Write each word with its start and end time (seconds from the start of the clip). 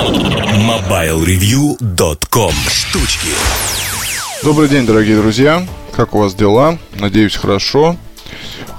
MobileReview.com 0.00 2.54
Штучки 2.70 3.28
Добрый 4.42 4.70
день, 4.70 4.86
дорогие 4.86 5.18
друзья. 5.18 5.66
Как 5.94 6.14
у 6.14 6.20
вас 6.20 6.34
дела? 6.34 6.78
Надеюсь, 6.94 7.36
хорошо. 7.36 7.98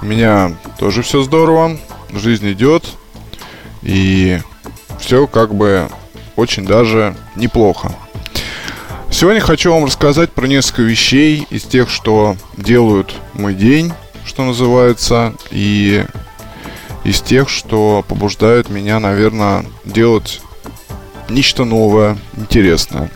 У 0.00 0.04
меня 0.04 0.56
тоже 0.80 1.02
все 1.02 1.22
здорово. 1.22 1.78
Жизнь 2.10 2.50
идет. 2.50 2.84
И 3.82 4.40
все 4.98 5.28
как 5.28 5.54
бы 5.54 5.88
очень 6.34 6.66
даже 6.66 7.14
неплохо. 7.36 7.94
Сегодня 9.08 9.40
хочу 9.40 9.72
вам 9.72 9.84
рассказать 9.84 10.32
про 10.32 10.48
несколько 10.48 10.82
вещей 10.82 11.46
из 11.50 11.62
тех, 11.62 11.88
что 11.88 12.36
делают 12.56 13.14
мой 13.34 13.54
день, 13.54 13.92
что 14.26 14.42
называется, 14.42 15.34
и 15.52 16.04
из 17.04 17.20
тех, 17.20 17.48
что 17.48 18.04
побуждают 18.08 18.70
меня, 18.70 18.98
наверное, 18.98 19.64
делать 19.84 20.40
нечто 21.28 21.64
новое, 21.64 22.18
интересное. 22.36 23.10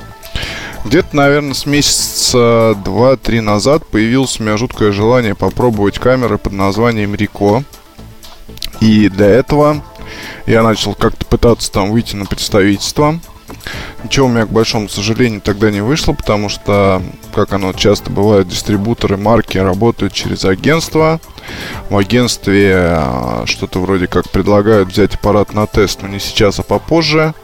Где-то, 0.84 1.16
наверное, 1.16 1.54
с 1.54 1.66
месяца 1.66 2.76
2-3 2.84 3.40
назад 3.40 3.86
появилось 3.86 4.38
у 4.38 4.44
меня 4.44 4.56
жуткое 4.56 4.92
желание 4.92 5.34
попробовать 5.34 5.98
камеры 5.98 6.38
под 6.38 6.52
названием 6.52 7.14
Рико. 7.14 7.64
И 8.80 9.08
для 9.08 9.26
этого 9.26 9.82
я 10.46 10.62
начал 10.62 10.95
как-то 10.95 11.26
пытаться 11.26 11.72
там 11.72 11.90
выйти 11.90 12.14
на 12.14 12.24
представительство. 12.24 13.18
Ничего 14.04 14.26
у 14.26 14.30
меня, 14.30 14.46
к 14.46 14.50
большому 14.50 14.88
сожалению, 14.88 15.40
тогда 15.40 15.70
не 15.70 15.80
вышло, 15.80 16.12
потому 16.12 16.48
что, 16.48 17.02
как 17.34 17.52
оно 17.52 17.73
часто 17.73 18.10
бывает, 18.10 18.48
дистрибуторы 18.48 19.16
марки 19.16 19.59
работают 19.59 20.12
через 20.12 20.45
агентство. 20.45 21.20
В 21.88 21.96
агентстве 21.96 22.74
а, 22.77 23.42
что-то 23.46 23.80
вроде 23.80 24.06
как 24.06 24.28
предлагают 24.30 24.88
взять 24.91 25.14
аппарат 25.14 25.52
на 25.54 25.66
тест, 25.66 26.02
но 26.02 26.09
не 26.09 26.18
сейчас, 26.18 26.59
а 26.59 26.62
попозже. 26.62 27.34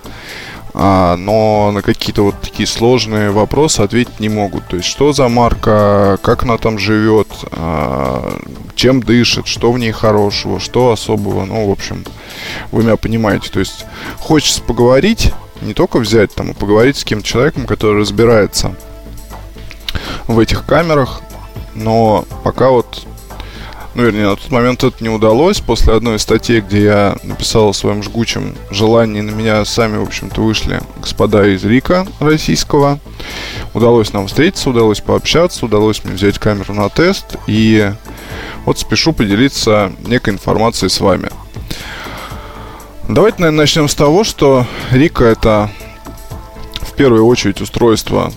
А, 0.75 1.17
но 1.17 1.71
на 1.71 1.83
какие-то 1.83 2.23
вот 2.23 2.41
такие 2.41 2.67
сложные 2.67 3.31
вопросы 3.31 3.81
ответить 3.81 4.21
не 4.21 4.29
могут. 4.29 4.67
То 4.69 4.77
есть, 4.77 4.89
что 4.89 5.13
за 5.13 5.29
марка, 5.29 6.19
как 6.23 6.45
она 6.45 6.57
там 6.57 6.79
живет, 6.79 7.29
а, 7.53 8.41
чем 8.75 9.03
дышит, 9.03 9.47
что 9.47 9.71
в 9.71 9.79
ней 9.79 9.93
хорошего, 9.93 10.61
что 10.61 10.93
особого. 10.93 11.45
Ну, 11.45 11.69
в 11.69 11.71
общем, 11.71 12.05
вы 12.71 12.85
меня 12.85 12.97
понимаете. 12.97 13.51
То 13.51 13.61
есть, 13.61 13.85
хочется 14.19 14.63
поговорить, 14.63 15.33
не 15.61 15.75
только 15.75 15.99
взять 15.99 16.35
там, 16.35 16.51
а 16.51 16.55
поговорить 16.55 16.97
с 16.97 17.05
кем-то 17.05 17.27
человеком, 17.27 17.67
который 17.67 18.01
разбирается 18.01 18.75
в 20.27 20.39
этих 20.39 20.65
камерах. 20.65 21.21
Но 21.75 22.25
пока 22.45 22.71
вот 22.71 23.07
ну, 23.95 24.05
вернее, 24.05 24.27
на 24.27 24.37
тот 24.37 24.51
момент 24.51 24.83
это 24.85 25.03
не 25.05 25.11
удалось. 25.11 25.61
После 25.61 25.93
одной 25.93 26.17
из 26.17 26.23
статей, 26.23 26.61
где 26.61 26.85
я 26.85 27.17
написал 27.25 27.69
о 27.69 27.75
своем 27.75 28.03
жгучем 28.03 28.55
желании, 28.71 29.21
на 29.21 29.31
меня 29.31 29.65
сами, 29.67 29.99
в 29.99 30.03
общем-то, 30.03 30.41
вышли 30.41 30.81
господа 30.99 31.47
из 31.47 31.63
Рика 31.65 32.07
российского. 32.19 32.99
Удалось 33.75 34.13
нам 34.13 34.29
встретиться, 34.29 34.71
удалось 34.71 35.01
пообщаться, 35.01 35.67
удалось 35.67 36.05
мне 36.05 36.15
взять 36.15 36.39
камеру 36.39 36.73
на 36.73 36.89
тест. 36.89 37.37
И 37.47 37.93
вот 38.65 38.79
спешу 38.79 39.13
поделиться 39.13 39.93
некой 40.07 40.35
информацией 40.35 40.89
с 40.89 41.01
вами. 41.01 41.29
Давайте, 43.09 43.41
наверное, 43.41 43.63
начнем 43.63 43.89
с 43.89 43.95
того, 43.95 44.25
что 44.25 44.67
Рика 44.91 45.25
это 45.25 45.71
в 46.81 46.95
первую 46.95 47.27
очередь 47.27 47.61
устройства, 47.61 48.33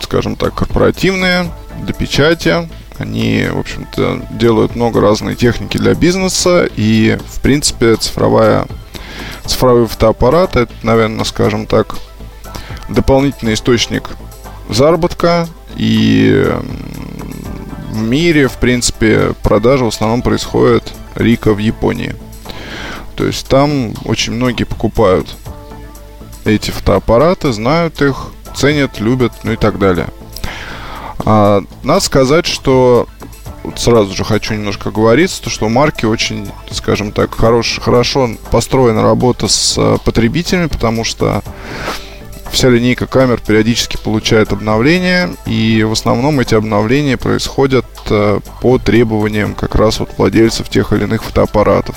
скажем 0.00 0.34
так, 0.34 0.54
корпоративные, 0.54 1.50
для 1.82 1.94
печати, 1.94 2.68
они, 2.98 3.46
в 3.50 3.58
общем-то, 3.58 4.22
делают 4.30 4.76
много 4.76 5.00
разной 5.00 5.34
техники 5.34 5.78
для 5.78 5.94
бизнеса, 5.94 6.68
и, 6.76 7.18
в 7.26 7.40
принципе, 7.40 7.96
цифровая, 7.96 8.66
цифровой 9.44 9.86
фотоаппарат, 9.86 10.56
это, 10.56 10.72
наверное, 10.82 11.24
скажем 11.24 11.66
так, 11.66 11.96
дополнительный 12.88 13.54
источник 13.54 14.10
заработка, 14.68 15.48
и 15.76 16.52
в 17.90 18.02
мире, 18.02 18.48
в 18.48 18.56
принципе, 18.58 19.32
продажи 19.42 19.84
в 19.84 19.88
основном 19.88 20.22
происходят 20.22 20.92
Рика 21.14 21.54
в 21.54 21.58
Японии. 21.58 22.14
То 23.14 23.24
есть 23.24 23.48
там 23.48 23.94
очень 24.04 24.34
многие 24.34 24.64
покупают 24.64 25.34
эти 26.44 26.70
фотоаппараты, 26.70 27.52
знают 27.52 28.00
их, 28.02 28.26
ценят, 28.54 29.00
любят, 29.00 29.32
ну 29.42 29.52
и 29.52 29.56
так 29.56 29.78
далее. 29.78 30.08
А, 31.24 31.62
надо 31.82 32.00
сказать, 32.00 32.46
что 32.46 33.08
вот 33.66 33.80
сразу 33.80 34.14
же 34.14 34.24
хочу 34.24 34.54
немножко 34.54 34.90
говорить, 34.90 35.40
то, 35.42 35.50
что 35.50 35.66
у 35.66 35.68
марки 35.68 36.04
очень, 36.04 36.48
скажем 36.70 37.10
так, 37.10 37.34
хорош, 37.34 37.80
хорошо 37.82 38.30
построена 38.50 39.02
работа 39.02 39.48
с 39.48 39.76
э, 39.76 39.98
потребителями, 40.04 40.68
потому 40.68 41.02
что 41.02 41.42
вся 42.52 42.68
линейка 42.68 43.06
камер 43.06 43.40
периодически 43.44 43.96
получает 43.96 44.52
обновления, 44.52 45.30
и 45.46 45.82
в 45.82 45.92
основном 45.92 46.38
эти 46.38 46.54
обновления 46.54 47.16
происходят 47.16 47.86
э, 48.08 48.38
по 48.60 48.78
требованиям 48.78 49.54
как 49.54 49.74
раз 49.74 49.98
вот 49.98 50.10
владельцев 50.16 50.68
тех 50.68 50.92
или 50.92 51.02
иных 51.02 51.24
фотоаппаратов. 51.24 51.96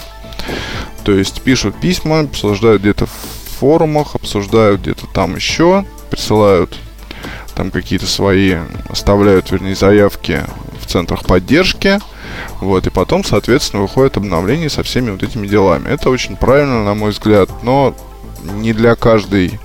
То 1.04 1.12
есть 1.12 1.42
пишут 1.42 1.76
письма, 1.80 2.22
обсуждают 2.22 2.82
где-то 2.82 3.06
в 3.06 3.12
форумах, 3.60 4.16
обсуждают 4.16 4.82
где-то 4.82 5.06
там 5.08 5.36
еще, 5.36 5.86
присылают 6.10 6.78
там 7.60 7.72
какие-то 7.72 8.08
свои 8.08 8.56
оставляют, 8.88 9.52
вернее, 9.52 9.76
заявки 9.76 10.46
в 10.82 10.88
центрах 10.88 11.26
поддержки. 11.26 12.00
Вот, 12.62 12.88
и 12.88 12.90
потом, 12.90 13.26
соответственно, 13.26 13.82
выходит 13.82 14.16
обновление 14.16 14.70
со 14.70 14.82
всеми 14.82 15.12
вот 15.12 15.24
этими 15.24 15.46
делами. 15.46 15.90
Это 15.90 16.10
очень 16.10 16.38
правильно, 16.38 16.86
на 16.86 16.94
мой 16.94 17.12
взгляд, 17.12 17.50
но 17.62 17.94
не 18.42 18.72
для 18.72 18.96
каждой 18.96 19.60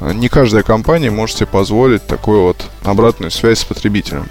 не 0.00 0.30
каждая 0.30 0.62
компания 0.62 1.10
может 1.10 1.36
себе 1.36 1.46
позволить 1.48 2.06
такую 2.06 2.40
вот 2.40 2.70
обратную 2.84 3.30
связь 3.30 3.58
с 3.58 3.64
потребителем. 3.64 4.26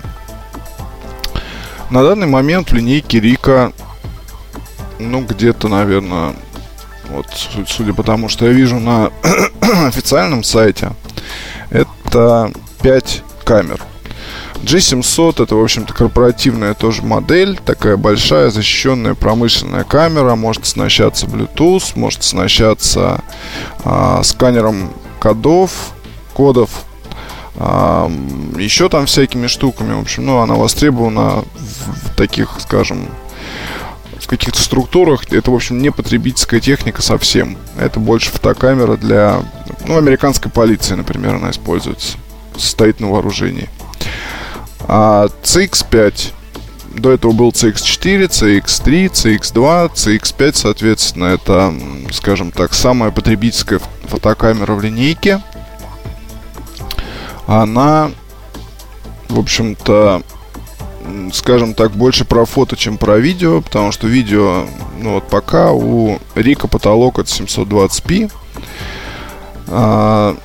На 1.91 2.01
данный 2.01 2.25
момент 2.25 2.71
в 2.71 2.73
линейке 2.73 3.19
Рика, 3.19 3.71
ну, 4.97 5.21
где-то, 5.21 5.67
наверное, 5.67 6.33
вот, 7.09 7.27
судя 7.67 7.93
по 7.93 8.01
тому, 8.01 8.29
что 8.29 8.47
я 8.47 8.51
вижу 8.51 8.79
на 8.79 9.11
официальном 9.85 10.43
сайте, 10.43 10.93
это 11.69 12.51
5 12.81 13.23
камер. 13.43 13.81
G700 14.63 15.43
это, 15.43 15.55
в 15.55 15.63
общем-то, 15.63 15.93
корпоративная 15.93 16.73
тоже 16.73 17.01
модель, 17.01 17.57
такая 17.63 17.95
большая 17.95 18.49
защищенная 18.49 19.15
промышленная 19.15 19.83
камера, 19.83 20.35
может 20.35 20.63
оснащаться 20.63 21.25
Bluetooth, 21.27 21.93
может 21.95 22.21
оснащаться 22.21 23.21
а, 23.85 24.21
сканером 24.23 24.91
кодов, 25.19 25.93
кодов, 26.33 26.69
а, 27.55 28.11
еще 28.57 28.89
там 28.89 29.05
всякими 29.05 29.47
штуками, 29.47 29.93
в 29.93 30.01
общем, 30.01 30.25
ну, 30.25 30.39
она 30.39 30.55
востребована 30.55 31.43
в, 31.55 32.11
в 32.11 32.15
таких, 32.15 32.57
скажем, 32.59 33.07
в 34.19 34.27
каких-то 34.27 34.61
структурах. 34.61 35.31
Это, 35.31 35.51
в 35.51 35.55
общем, 35.55 35.81
не 35.81 35.89
потребительская 35.89 36.59
техника 36.59 37.01
совсем. 37.01 37.57
Это 37.79 37.99
больше 37.99 38.29
фотокамера 38.29 38.97
для, 38.97 39.41
ну, 39.87 39.97
американской 39.97 40.51
полиции, 40.51 40.95
например, 40.95 41.35
она 41.35 41.51
используется 41.51 42.17
стоит 42.59 42.99
на 42.99 43.09
вооружении. 43.09 43.69
А 44.87 45.27
CX5 45.43 46.33
до 46.95 47.11
этого 47.11 47.31
был 47.31 47.49
CX4, 47.49 48.27
CX3, 48.27 49.11
CX2, 49.11 49.93
CX5, 49.93 50.51
соответственно, 50.53 51.25
это, 51.25 51.73
скажем 52.11 52.51
так, 52.51 52.73
самая 52.73 53.11
потребительская 53.11 53.79
фотокамера 54.07 54.73
в 54.73 54.81
линейке. 54.81 55.41
Она, 57.47 58.11
в 59.27 59.39
общем-то, 59.39 60.23
скажем 61.33 61.73
так, 61.73 61.91
больше 61.91 62.25
про 62.25 62.45
фото, 62.45 62.75
чем 62.75 62.97
про 62.97 63.17
видео, 63.17 63.61
потому 63.61 63.91
что 63.91 64.07
видео, 64.07 64.65
ну 64.99 65.15
вот 65.15 65.27
пока 65.27 65.71
у 65.71 66.19
Рика 66.35 66.67
потолок 66.67 67.19
от 67.19 67.27
720p. 67.27 68.31
А, 69.67 70.35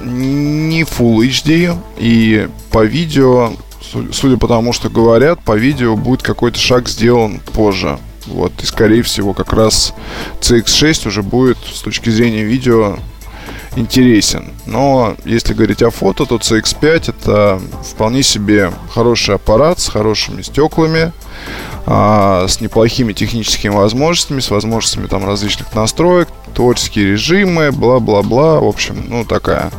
не 0.00 0.82
Full 0.82 1.28
HD, 1.28 1.76
и 1.98 2.48
по 2.70 2.84
видео, 2.84 3.52
судя 4.12 4.36
по 4.36 4.48
тому, 4.48 4.72
что 4.72 4.88
говорят, 4.90 5.42
по 5.42 5.56
видео 5.56 5.96
будет 5.96 6.22
какой-то 6.22 6.58
шаг 6.58 6.88
сделан 6.88 7.40
позже. 7.52 7.98
Вот, 8.26 8.52
и 8.62 8.66
скорее 8.66 9.02
всего 9.02 9.32
как 9.32 9.52
раз 9.52 9.94
CX6 10.40 11.08
уже 11.08 11.22
будет 11.22 11.58
с 11.58 11.80
точки 11.80 12.10
зрения 12.10 12.44
видео 12.44 12.98
интересен. 13.80 14.50
Но 14.66 15.16
если 15.24 15.54
говорить 15.54 15.82
о 15.82 15.90
фото, 15.90 16.26
то 16.26 16.36
CX5 16.36 17.10
это 17.10 17.60
вполне 17.82 18.22
себе 18.22 18.72
хороший 18.92 19.34
аппарат 19.34 19.80
с 19.80 19.88
хорошими 19.88 20.42
стеклами, 20.42 21.12
а, 21.86 22.46
с 22.46 22.60
неплохими 22.60 23.12
техническими 23.12 23.72
возможностями, 23.72 24.40
с 24.40 24.50
возможностями 24.50 25.06
там 25.06 25.26
различных 25.26 25.74
настроек, 25.74 26.28
творческие 26.54 27.12
режимы, 27.12 27.72
бла-бла-бла. 27.72 28.60
В 28.60 28.66
общем, 28.66 29.04
ну 29.08 29.24
такая 29.24 29.70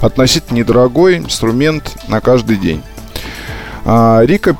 относительно 0.00 0.58
недорогой 0.58 1.18
инструмент 1.18 1.96
на 2.08 2.20
каждый 2.20 2.56
день. 2.56 2.82
А, 3.84 4.22
Rika 4.24 4.56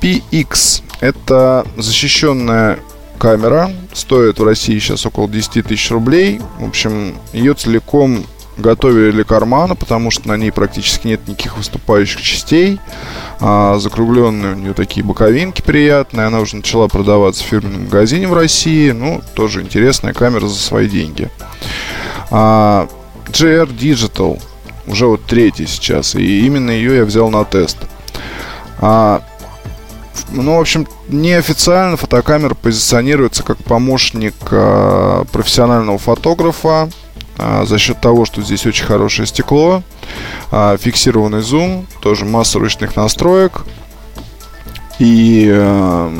PX 0.00 0.82
это 1.00 1.64
защищенная 1.76 2.78
камера, 3.18 3.70
стоит 3.92 4.38
в 4.38 4.44
России 4.44 4.78
сейчас 4.78 5.04
около 5.06 5.28
10 5.28 5.66
тысяч 5.66 5.90
рублей. 5.90 6.40
В 6.58 6.66
общем, 6.66 7.14
ее 7.32 7.54
целиком 7.54 8.24
готовили 8.58 9.10
для 9.12 9.24
кармана, 9.24 9.74
потому 9.74 10.10
что 10.10 10.28
на 10.28 10.36
ней 10.36 10.50
практически 10.50 11.06
нет 11.06 11.26
никаких 11.26 11.56
выступающих 11.56 12.20
частей. 12.20 12.80
А, 13.40 13.78
закругленные 13.78 14.54
у 14.54 14.56
нее 14.56 14.74
такие 14.74 15.04
боковинки 15.04 15.62
приятные. 15.62 16.26
Она 16.26 16.40
уже 16.40 16.56
начала 16.56 16.88
продаваться 16.88 17.44
в 17.44 17.46
фирменном 17.46 17.84
магазине 17.84 18.26
в 18.26 18.34
России. 18.34 18.90
Ну, 18.90 19.22
тоже 19.34 19.62
интересная 19.62 20.12
камера 20.12 20.46
за 20.46 20.56
свои 20.56 20.88
деньги. 20.88 21.30
А, 22.30 22.88
JR 23.26 23.68
Digital. 23.68 24.40
Уже 24.86 25.06
вот 25.06 25.24
третий 25.24 25.66
сейчас. 25.66 26.14
И 26.14 26.46
именно 26.46 26.70
ее 26.70 26.96
я 26.96 27.04
взял 27.04 27.30
на 27.30 27.44
тест. 27.44 27.78
А, 28.80 29.22
ну, 30.30 30.56
в 30.56 30.60
общем, 30.60 30.86
неофициально 31.08 31.96
фотокамера 31.96 32.54
позиционируется 32.54 33.42
как 33.42 33.58
помощник 33.58 34.34
э, 34.50 35.24
профессионального 35.32 35.98
фотографа 35.98 36.90
э, 37.38 37.64
за 37.66 37.78
счет 37.78 38.00
того, 38.00 38.24
что 38.24 38.42
здесь 38.42 38.66
очень 38.66 38.84
хорошее 38.84 39.26
стекло, 39.26 39.82
э, 40.50 40.76
фиксированный 40.80 41.42
зум, 41.42 41.86
тоже 42.00 42.24
масса 42.24 42.58
ручных 42.58 42.96
настроек. 42.96 43.64
И 44.98 45.48
э, 45.48 46.10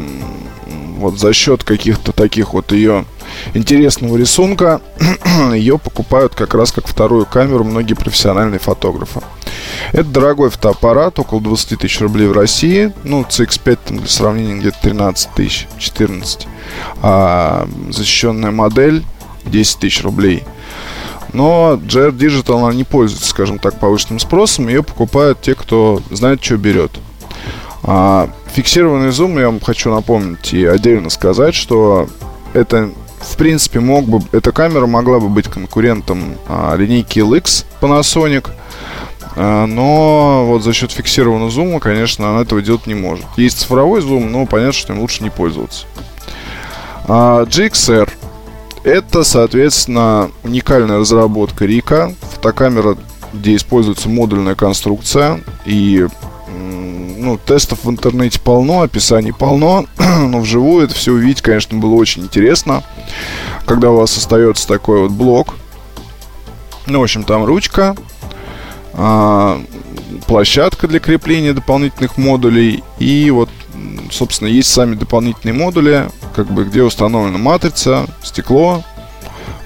вот 0.98 1.18
за 1.18 1.32
счет 1.32 1.64
каких-то 1.64 2.12
таких 2.12 2.52
вот 2.52 2.72
ее 2.72 3.04
интересного 3.54 4.16
рисунка 4.16 4.80
ее 5.54 5.78
покупают 5.78 6.34
как 6.34 6.54
раз 6.54 6.72
как 6.72 6.86
вторую 6.86 7.26
камеру 7.26 7.64
многие 7.64 7.94
профессиональные 7.94 8.58
фотографы. 8.58 9.20
Это 9.92 10.04
дорогой 10.04 10.50
фотоаппарат, 10.50 11.18
около 11.18 11.40
20 11.40 11.78
тысяч 11.78 12.00
рублей 12.00 12.26
в 12.26 12.32
России. 12.32 12.92
Ну, 13.04 13.22
CX5 13.22 13.78
там, 13.86 13.98
для 13.98 14.08
сравнения 14.08 14.56
где-то 14.56 14.78
13 14.82 15.30
тысяч, 15.34 15.68
14. 15.78 16.46
А 17.02 17.68
защищенная 17.90 18.50
модель 18.50 19.04
10 19.46 19.78
тысяч 19.78 20.02
рублей. 20.02 20.44
Но 21.32 21.75
JR 21.75 22.10
Digital 22.10 22.64
она 22.64 22.75
не 22.75 22.84
пользуется, 22.84 23.28
скажем 23.28 23.58
так, 23.58 23.78
повышенным 23.78 24.19
спросом. 24.19 24.69
Ее 24.69 24.82
покупают 24.82 25.40
те, 25.40 25.54
кто 25.54 26.00
знает, 26.10 26.42
что 26.42 26.56
берет. 26.56 26.92
А, 27.82 28.30
фиксированный 28.52 29.10
зум, 29.10 29.38
я 29.38 29.46
вам 29.46 29.60
хочу 29.60 29.94
напомнить 29.94 30.52
и 30.52 30.64
отдельно 30.64 31.10
сказать, 31.10 31.54
что 31.54 32.08
это 32.54 32.90
в 33.20 33.36
принципе, 33.36 33.80
мог 33.80 34.06
бы, 34.06 34.20
эта 34.32 34.52
камера 34.52 34.86
могла 34.86 35.19
бы 35.20 35.28
быть 35.28 35.48
конкурентом 35.48 36.36
а, 36.46 36.76
линейки 36.76 37.19
LX 37.19 37.64
Panasonic, 37.80 38.50
а, 39.36 39.66
но 39.66 40.44
вот 40.46 40.62
за 40.62 40.72
счет 40.72 40.92
фиксированного 40.92 41.50
зума, 41.50 41.80
конечно, 41.80 42.30
она 42.30 42.42
этого 42.42 42.62
делать 42.62 42.86
не 42.86 42.94
может. 42.94 43.26
Есть 43.36 43.60
цифровой 43.60 44.00
зум, 44.00 44.30
но 44.30 44.46
понятно, 44.46 44.72
что 44.72 44.92
им 44.92 45.00
лучше 45.00 45.22
не 45.22 45.30
пользоваться. 45.30 45.86
А, 47.06 47.44
GXR 47.44 48.10
это, 48.88 49.23
соответственно, 49.23 50.31
уникальная 50.43 50.99
разработка 50.99 51.67
Рика. 51.67 52.14
Фотокамера, 52.35 52.96
где 53.32 53.55
используется 53.56 54.08
модульная 54.08 54.55
конструкция. 54.55 55.40
И 55.67 56.06
ну, 57.19 57.37
тестов 57.37 57.85
в 57.85 57.90
интернете 57.90 58.40
полно, 58.40 58.82
описаний 58.82 59.32
полно, 59.32 59.87
но 59.99 60.40
вживую 60.40 60.85
это 60.85 60.94
все 60.94 61.12
увидеть, 61.12 61.43
конечно, 61.43 61.79
было 61.79 61.94
очень 61.94 62.23
интересно. 62.23 62.82
Когда 63.67 63.90
у 63.90 63.96
вас 63.96 64.17
остается 64.17 64.67
такой 64.67 65.02
вот 65.02 65.11
блок, 65.11 65.56
ну, 66.87 67.00
в 67.00 67.02
общем, 67.02 67.25
там 67.25 67.44
ручка, 67.44 67.94
а, 68.94 69.61
площадка 70.26 70.88
для 70.88 71.00
крепления 71.00 71.52
дополнительных 71.52 72.17
модулей 72.17 72.82
и 72.99 73.31
вот, 73.31 73.50
собственно, 74.11 74.49
есть 74.49 74.70
сами 74.70 74.94
дополнительные 74.94 75.55
модули, 75.55 76.08
как 76.38 76.46
бы 76.52 76.64
где 76.64 76.85
установлена 76.85 77.37
матрица, 77.37 78.06
стекло, 78.23 78.85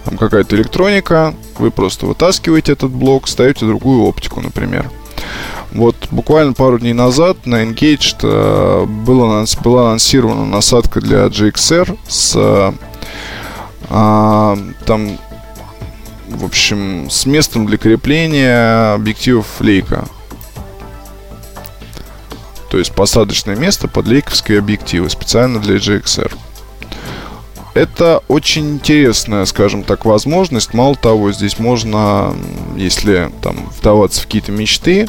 там 0.07 0.17
какая-то 0.17 0.57
электроника, 0.57 1.35
вы 1.59 1.71
просто 1.71 2.07
вытаскиваете 2.07 2.73
этот 2.73 2.91
блок, 2.91 3.29
ставите 3.29 3.67
другую 3.67 4.05
оптику, 4.05 4.41
например. 4.41 4.91
Вот 5.73 5.97
буквально 6.11 6.55
пару 6.55 6.79
дней 6.79 6.95
назад 6.95 7.45
на 7.45 7.63
Engaged 7.63 8.21
э, 8.23 8.87
была, 8.87 9.45
была 9.63 9.89
анонсирована 9.89 10.47
насадка 10.47 11.03
для 11.03 11.27
GXR 11.27 11.99
с 12.09 12.33
э, 12.37 12.73
там 14.87 15.19
в 16.29 16.45
общем, 16.47 17.11
с 17.11 17.27
местом 17.27 17.67
для 17.67 17.77
крепления 17.77 18.95
объективов 18.95 19.61
лейка. 19.61 20.07
То 22.71 22.79
есть 22.79 22.95
посадочное 22.95 23.57
место 23.57 23.89
под 23.89 24.07
лейковские 24.07 24.59
объективы 24.59 25.11
специально 25.11 25.61
для 25.61 25.77
GXR. 25.77 26.33
Это 27.75 28.23
очень 28.29 28.75
интересная, 28.75 29.47
скажем 29.47 29.83
так, 29.83 30.05
возможность. 30.05 30.75
Мало 30.75 30.95
того, 30.95 31.33
здесь 31.33 31.59
можно, 31.59 32.35
если 32.77 33.31
там 33.41 33.57
вдаваться 33.79 34.21
в 34.21 34.25
какие-то 34.25 34.53
мечты, 34.53 35.09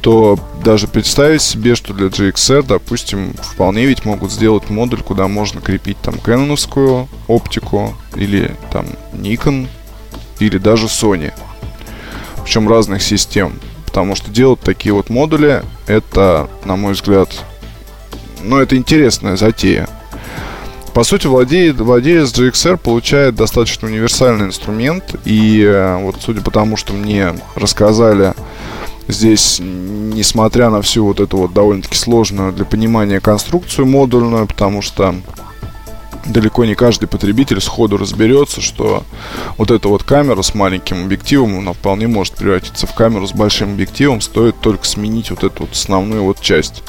то 0.00 0.38
даже 0.64 0.88
представить 0.88 1.42
себе, 1.42 1.74
что 1.74 1.92
для 1.92 2.08
GXR, 2.08 2.64
допустим, 2.66 3.34
вполне 3.34 3.84
ведь 3.84 4.04
могут 4.04 4.32
сделать 4.32 4.70
модуль, 4.70 5.02
куда 5.02 5.28
можно 5.28 5.60
крепить 5.60 5.98
там 6.00 6.18
кэноновскую 6.18 7.08
оптику 7.28 7.94
или 8.16 8.56
там 8.72 8.86
Nikon 9.12 9.68
или 10.40 10.58
даже 10.58 10.86
Sony. 10.86 11.32
Причем 12.42 12.68
разных 12.68 13.02
систем. 13.02 13.60
Потому 13.86 14.16
что 14.16 14.30
делать 14.30 14.60
такие 14.60 14.94
вот 14.94 15.10
модули, 15.10 15.62
это, 15.86 16.48
на 16.64 16.76
мой 16.76 16.94
взгляд, 16.94 17.28
ну, 18.42 18.56
это 18.56 18.74
интересная 18.74 19.36
затея. 19.36 19.86
По 20.94 21.04
сути, 21.04 21.26
владеет, 21.26 21.80
владелец 21.80 22.32
GXR 22.32 22.76
получает 22.76 23.34
достаточно 23.34 23.88
универсальный 23.88 24.46
инструмент. 24.46 25.14
И 25.24 25.62
э, 25.62 25.96
вот 25.96 26.16
судя 26.20 26.42
по 26.42 26.50
тому, 26.50 26.76
что 26.76 26.92
мне 26.92 27.34
рассказали 27.54 28.34
здесь, 29.08 29.58
несмотря 29.60 30.68
на 30.68 30.82
всю 30.82 31.06
вот 31.06 31.20
эту 31.20 31.38
вот 31.38 31.54
довольно-таки 31.54 31.96
сложную 31.96 32.52
для 32.52 32.66
понимания 32.66 33.20
конструкцию 33.20 33.86
модульную, 33.86 34.46
потому 34.46 34.82
что 34.82 35.14
далеко 36.26 36.66
не 36.66 36.74
каждый 36.74 37.06
потребитель 37.06 37.60
сходу 37.60 37.96
разберется, 37.96 38.60
что 38.60 39.02
вот 39.56 39.70
эта 39.70 39.88
вот 39.88 40.02
камера 40.02 40.42
с 40.42 40.54
маленьким 40.54 41.04
объективом, 41.04 41.58
она 41.58 41.72
вполне 41.72 42.06
может 42.06 42.34
превратиться 42.34 42.86
в 42.86 42.94
камеру 42.94 43.26
с 43.26 43.32
большим 43.32 43.72
объективом, 43.72 44.20
стоит 44.20 44.60
только 44.60 44.84
сменить 44.86 45.30
вот 45.30 45.42
эту 45.42 45.62
вот 45.62 45.72
основную 45.72 46.22
вот 46.22 46.40
часть. 46.40 46.82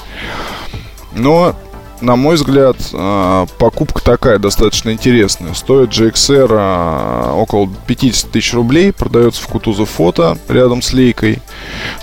Но 1.15 1.55
на 2.03 2.17
мой 2.17 2.35
взгляд, 2.35 2.75
а, 2.93 3.45
покупка 3.57 4.03
такая 4.03 4.37
достаточно 4.37 4.91
интересная. 4.91 5.53
Стоит 5.53 5.89
GXR 5.89 6.47
а, 6.51 7.33
около 7.33 7.69
50 7.87 8.29
тысяч 8.29 8.53
рублей, 8.53 8.91
продается 8.91 9.41
в 9.41 9.47
Кутузов 9.47 9.89
фото 9.89 10.37
рядом 10.49 10.81
с 10.81 10.91
лейкой. 10.91 11.41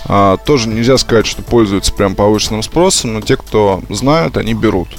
А, 0.05 0.37
тоже 0.37 0.69
нельзя 0.69 0.97
сказать, 0.97 1.27
что 1.27 1.43
пользуется 1.43 1.93
прям 1.93 2.15
повышенным 2.15 2.63
спросом, 2.63 3.13
но 3.13 3.21
те, 3.21 3.37
кто 3.37 3.81
знают, 3.89 4.37
они 4.37 4.55
берут. 4.55 4.89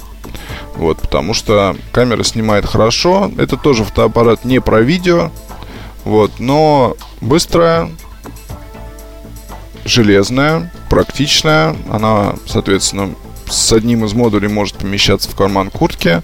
Вот, 0.75 1.01
потому 1.01 1.33
что 1.33 1.75
камера 1.91 2.23
снимает 2.23 2.65
хорошо. 2.65 3.29
Это 3.37 3.57
тоже 3.57 3.83
фотоаппарат 3.83 4.45
не 4.45 4.59
про 4.59 4.81
видео. 4.81 5.31
Вот, 6.05 6.39
но 6.39 6.95
быстрая, 7.19 7.89
железная, 9.85 10.71
практичная. 10.89 11.75
Она, 11.89 12.35
соответственно, 12.45 13.15
с 13.49 13.73
одним 13.73 14.05
из 14.05 14.13
модулей 14.13 14.47
может 14.47 14.75
помещаться 14.75 15.29
в 15.29 15.35
карман 15.35 15.69
куртки. 15.69 16.21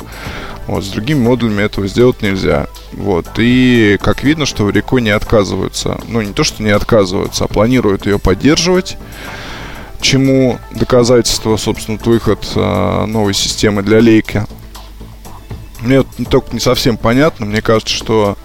Вот, 0.67 0.83
с 0.83 0.89
другими 0.89 1.19
модулями 1.19 1.63
этого 1.63 1.87
сделать 1.87 2.21
нельзя. 2.21 2.67
Вот, 2.93 3.27
и 3.37 3.97
как 4.01 4.23
видно, 4.23 4.45
что 4.45 4.65
в 4.65 4.69
Рико 4.69 4.99
не 4.99 5.09
отказываются. 5.09 5.99
Ну, 6.07 6.21
не 6.21 6.33
то, 6.33 6.43
что 6.43 6.61
не 6.61 6.69
отказываются, 6.69 7.45
а 7.45 7.47
планируют 7.47 8.05
ее 8.05 8.19
поддерживать. 8.19 8.97
Чему 9.99 10.59
доказательство, 10.71 11.57
собственно, 11.57 11.97
выход 12.03 12.47
э, 12.55 13.05
новой 13.05 13.33
системы 13.33 13.81
для 13.81 13.99
лейки. 13.99 14.45
Мне 15.81 15.99
вот 15.99 16.07
только 16.29 16.53
не 16.53 16.59
совсем 16.59 16.97
понятно. 16.97 17.45
Мне 17.45 17.61
кажется, 17.61 17.93
что, 17.93 18.37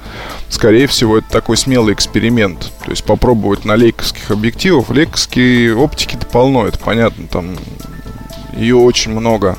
скорее 0.49 0.87
всего, 0.87 1.19
это 1.19 1.29
такой 1.31 1.57
смелый 1.57 1.95
эксперимент. 1.95 2.73
То 2.85 2.91
есть 2.91 3.05
попробовать 3.05 3.65
на 3.65 3.75
лейковских 3.75 4.31
объективах. 4.31 4.91
Лейковские 4.91 5.77
оптики-то 5.77 6.27
полно, 6.27 6.67
это 6.67 6.79
понятно. 6.79 7.27
Там 7.27 7.57
ее 8.57 8.77
очень 8.77 9.13
много. 9.13 9.57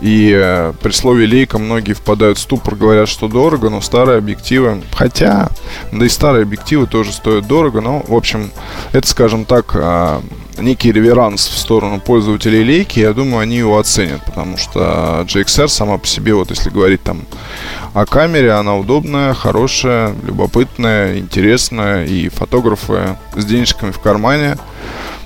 И 0.00 0.32
э, 0.34 0.72
при 0.82 0.92
слове 0.92 1.26
лейка 1.26 1.58
многие 1.58 1.92
впадают 1.92 2.38
в 2.38 2.40
ступор, 2.40 2.74
говорят, 2.74 3.08
что 3.08 3.28
дорого, 3.28 3.68
но 3.70 3.80
старые 3.80 4.18
объективы, 4.18 4.82
хотя, 4.94 5.50
да 5.92 6.06
и 6.06 6.08
старые 6.08 6.42
объективы 6.42 6.86
тоже 6.86 7.12
стоят 7.12 7.46
дорого, 7.46 7.80
но, 7.80 8.02
в 8.06 8.14
общем, 8.14 8.50
это, 8.92 9.06
скажем 9.06 9.44
так, 9.44 9.72
э, 9.74 10.20
некий 10.58 10.92
реверанс 10.92 11.46
в 11.46 11.58
сторону 11.58 12.00
пользователей 12.00 12.62
лейки, 12.62 13.00
я 13.00 13.12
думаю, 13.12 13.40
они 13.40 13.56
его 13.58 13.78
оценят, 13.78 14.24
потому 14.24 14.56
что 14.56 15.24
GXR 15.26 15.68
сама 15.68 15.98
по 15.98 16.06
себе, 16.06 16.34
вот 16.34 16.50
если 16.50 16.70
говорить 16.70 17.02
там 17.02 17.22
о 17.92 18.06
камере, 18.06 18.52
она 18.52 18.76
удобная, 18.76 19.34
хорошая, 19.34 20.14
любопытная, 20.22 21.18
интересная, 21.18 22.04
и 22.04 22.28
фотографы 22.28 23.16
с 23.36 23.44
денежками 23.44 23.90
в 23.90 23.98
кармане 23.98 24.56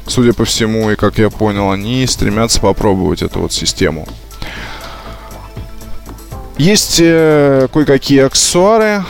судя 0.07 0.33
по 0.33 0.45
всему, 0.45 0.91
и 0.91 0.97
как 0.97 1.19
я 1.19 1.31
понял, 1.31 1.71
они 1.71 2.07
стремятся 2.07 2.61
попробовать 2.61 3.23
эту 3.23 3.41
вот 3.41 3.53
систему. 3.53 4.07
Есть 6.59 6.99
э, 7.01 7.69
кое-какие 7.73 8.21
аксессуары. 8.21 9.05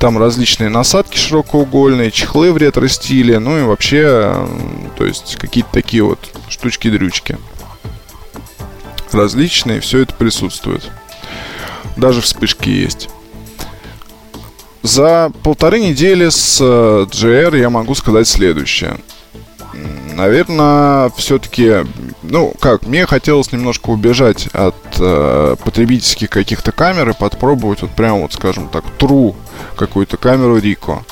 Там 0.00 0.18
различные 0.18 0.68
насадки 0.68 1.16
широкоугольные, 1.16 2.10
чехлы 2.10 2.52
в 2.52 2.56
ретро-стиле, 2.56 3.38
ну 3.38 3.58
и 3.58 3.62
вообще, 3.62 4.48
то 4.98 5.04
есть 5.04 5.36
какие-то 5.36 5.70
такие 5.70 6.02
вот 6.02 6.18
штучки-дрючки. 6.48 7.38
Различные, 9.12 9.80
все 9.80 10.00
это 10.00 10.12
присутствует. 10.14 10.90
Даже 11.96 12.20
вспышки 12.20 12.68
есть. 12.68 13.10
За 14.82 15.30
полторы 15.44 15.78
недели 15.78 16.28
с 16.28 16.60
GR 16.60 17.56
я 17.56 17.70
могу 17.70 17.94
сказать 17.94 18.26
следующее. 18.26 18.96
Наверное, 20.12 21.10
все-таки, 21.16 21.86
ну 22.22 22.54
как, 22.60 22.86
мне 22.86 23.06
хотелось 23.06 23.52
немножко 23.52 23.90
убежать 23.90 24.48
от 24.52 24.76
э, 24.98 25.56
потребительских 25.64 26.30
каких-то 26.30 26.72
камер 26.72 27.10
и 27.10 27.14
подпробовать 27.14 27.82
вот 27.82 27.90
прям 27.92 28.20
вот, 28.20 28.32
скажем 28.32 28.68
так, 28.68 28.84
true 28.98 29.34
какую-то 29.76 30.16
камеру 30.16 30.58
Ricoh. 30.58 31.02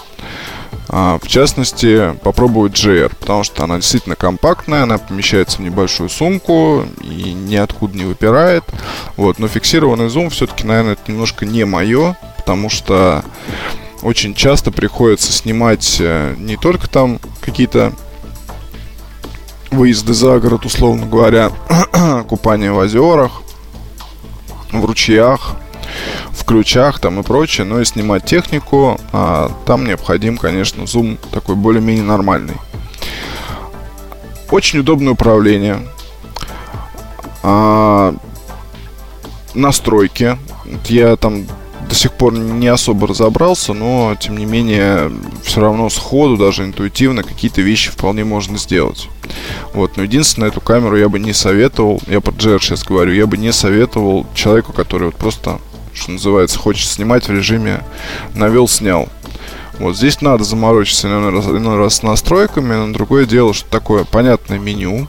А, 0.93 1.19
в 1.23 1.29
частности, 1.29 2.15
попробовать 2.23 2.73
GR, 2.73 3.15
потому 3.21 3.45
что 3.45 3.63
она 3.63 3.77
действительно 3.77 4.17
компактная, 4.17 4.83
она 4.83 4.99
помещается 4.99 5.59
в 5.59 5.61
небольшую 5.61 6.09
сумку 6.09 6.85
и 7.01 7.33
ниоткуда 7.33 7.97
не 7.97 8.05
выпирает. 8.05 8.65
Вот, 9.17 9.39
но 9.39 9.47
фиксированный 9.47 10.09
зум 10.09 10.31
все-таки, 10.31 10.67
наверное, 10.67 10.95
это 10.95 11.03
немножко 11.13 11.47
не 11.47 11.65
мое, 11.65 12.17
потому 12.37 12.71
что 12.71 13.25
очень 14.03 14.35
часто 14.35 14.73
приходится 14.73 15.31
снимать 15.31 15.99
э, 16.01 16.35
не 16.39 16.57
только 16.57 16.89
там 16.89 17.21
какие-то 17.41 17.93
выезды 19.71 20.15
за 20.15 20.39
город, 20.39 20.67
условно 20.67 21.07
говоря, 21.07 21.51
купание 22.29 22.73
в 22.73 22.79
озерах, 22.79 23.43
в 24.73 24.85
ручьях, 24.85 25.57
в 26.31 26.45
ключах 26.45 27.01
там 27.01 27.21
и 27.21 27.23
прочее, 27.23 27.67
но 27.67 27.81
и 27.81 27.85
снимать 27.85 28.25
технику, 28.25 28.99
а 29.13 29.51
там 29.67 29.87
необходим, 29.87 30.37
конечно, 30.37 30.87
зум 30.87 31.19
такой 31.33 31.55
более-менее 31.55 32.05
нормальный. 32.05 32.57
Очень 34.51 34.81
удобное 34.81 35.13
управление. 35.13 35.87
А, 37.43 38.15
настройки. 39.55 40.37
Я 40.87 41.17
там 41.17 41.47
до 41.91 41.97
сих 41.97 42.13
пор 42.13 42.33
не 42.35 42.69
особо 42.69 43.09
разобрался, 43.09 43.73
но 43.73 44.17
тем 44.19 44.39
не 44.39 44.47
менее 44.47 45.11
все 45.43 45.61
равно 45.61 45.91
сходу, 45.91 46.37
даже 46.37 46.65
интуитивно 46.65 47.25
какие-то 47.25 47.63
вещи 47.63 47.91
вполне 47.91 48.25
можно 48.25 48.59
сделать. 48.59 49.09
Вот, 49.75 49.97
но 49.97 50.05
единственное, 50.05 50.49
эту 50.49 50.61
камеру 50.61 50.97
я 50.97 51.09
бы 51.09 51.19
не 51.19 51.33
советовал, 51.33 52.01
я 52.07 52.21
про 52.21 52.31
GR 52.31 52.61
сейчас 52.61 52.85
говорю, 52.85 53.13
я 53.13 53.27
бы 53.27 53.37
не 53.37 53.53
советовал 53.53 54.25
человеку, 54.35 54.73
который 54.73 55.07
вот 55.07 55.17
просто, 55.17 55.59
что 55.93 56.13
называется, 56.13 56.61
хочет 56.61 56.89
снимать 56.89 57.27
в 57.27 57.33
режиме 57.33 57.83
навел-снял. 58.35 59.09
Вот 59.81 59.97
здесь 59.97 60.21
надо 60.21 60.45
заморочиться 60.45 61.09
иной 61.09 61.33
раз, 61.33 61.47
иной 61.47 61.77
раз 61.77 61.97
с 61.97 62.03
настройками, 62.05 62.75
но 62.75 62.93
другое 62.93 63.25
дело, 63.25 63.53
что 63.53 63.69
такое 63.69 64.05
понятное 64.05 64.61
меню. 64.61 65.09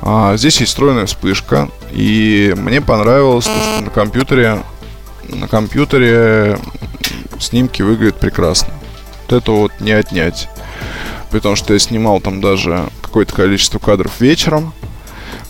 А, 0.00 0.36
здесь 0.36 0.60
есть 0.60 0.70
встроенная 0.70 1.06
вспышка, 1.06 1.68
и 1.90 2.54
мне 2.56 2.80
понравилось 2.80 3.46
то, 3.46 3.50
что 3.50 3.84
на 3.84 3.90
компьютере 3.90 4.62
на 5.28 5.48
компьютере 5.48 6.58
снимки 7.38 7.82
выглядят 7.82 8.20
прекрасно. 8.20 8.72
Вот 9.22 9.36
это 9.36 9.52
вот 9.52 9.72
не 9.80 9.92
отнять. 9.92 10.48
Потому 11.30 11.56
что 11.56 11.74
я 11.74 11.78
снимал 11.78 12.20
там 12.20 12.40
даже 12.40 12.88
какое-то 13.02 13.34
количество 13.34 13.78
кадров 13.78 14.20
вечером. 14.20 14.72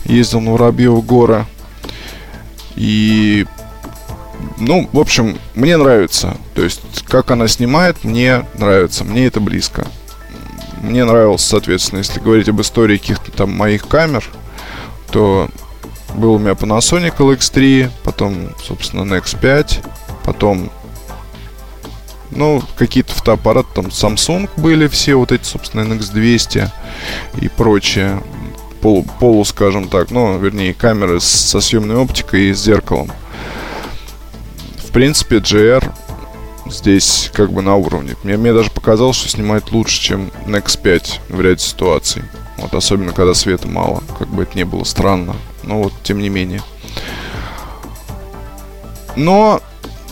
Ездил 0.05 0.41
на 0.41 0.51
Воробьевы 0.51 1.01
горы. 1.01 1.45
И 2.75 3.45
ну, 4.57 4.89
в 4.91 4.99
общем, 4.99 5.37
мне 5.55 5.77
нравится. 5.77 6.37
То 6.53 6.63
есть, 6.63 6.81
как 7.05 7.31
она 7.31 7.47
снимает, 7.47 8.03
мне 8.03 8.45
нравится. 8.55 9.03
Мне 9.03 9.25
это 9.25 9.39
близко. 9.39 9.87
Мне 10.81 11.03
нравилось, 11.03 11.43
соответственно, 11.43 11.99
если 11.99 12.19
говорить 12.19 12.49
об 12.49 12.61
истории 12.61 12.97
каких-то 12.97 13.31
там 13.31 13.51
моих 13.55 13.87
камер, 13.87 14.23
то 15.11 15.49
был 16.15 16.33
у 16.33 16.39
меня 16.39 16.51
Panasonic 16.51 17.17
LX3, 17.17 17.89
потом, 18.03 18.49
собственно, 18.63 19.01
Nex 19.01 19.37
5, 19.39 19.81
потом, 20.23 20.69
ну, 22.31 22.61
какие-то 22.77 23.13
фотоаппараты, 23.13 23.69
там 23.75 23.85
Samsung 23.87 24.49
были 24.57 24.87
все, 24.87 25.15
вот 25.15 25.31
эти, 25.31 25.43
собственно, 25.43 25.81
NX200 25.93 26.69
и 27.41 27.47
прочее. 27.49 28.21
Полу, 28.81 29.05
полу, 29.19 29.43
скажем 29.43 29.89
так, 29.89 30.09
ну, 30.09 30.37
вернее, 30.39 30.73
камеры 30.73 31.19
со 31.19 31.59
съемной 31.59 31.97
оптикой 31.97 32.49
и 32.49 32.53
с 32.53 32.63
зеркалом. 32.63 33.11
В 34.77 34.91
принципе, 34.91 35.37
GR 35.37 35.91
здесь 36.71 37.29
как 37.33 37.51
бы 37.51 37.61
на 37.61 37.75
уровне. 37.75 38.15
Мне, 38.23 38.37
мне 38.37 38.53
даже 38.53 38.71
показалось, 38.71 39.17
что 39.17 39.29
снимает 39.29 39.71
лучше, 39.71 40.01
чем 40.01 40.31
Nex 40.45 40.79
5 40.81 41.21
в 41.29 41.41
ряде 41.41 41.59
ситуаций. 41.59 42.23
Вот 42.57 42.73
особенно, 42.73 43.11
когда 43.11 43.33
света 43.33 43.67
мало. 43.67 44.03
Как 44.17 44.27
бы 44.27 44.43
это 44.43 44.57
не 44.57 44.65
было 44.65 44.83
странно. 44.83 45.35
Но 45.69 45.83
вот, 45.83 45.93
тем 46.01 46.17
не 46.17 46.29
менее. 46.29 46.63
Но 49.15 49.61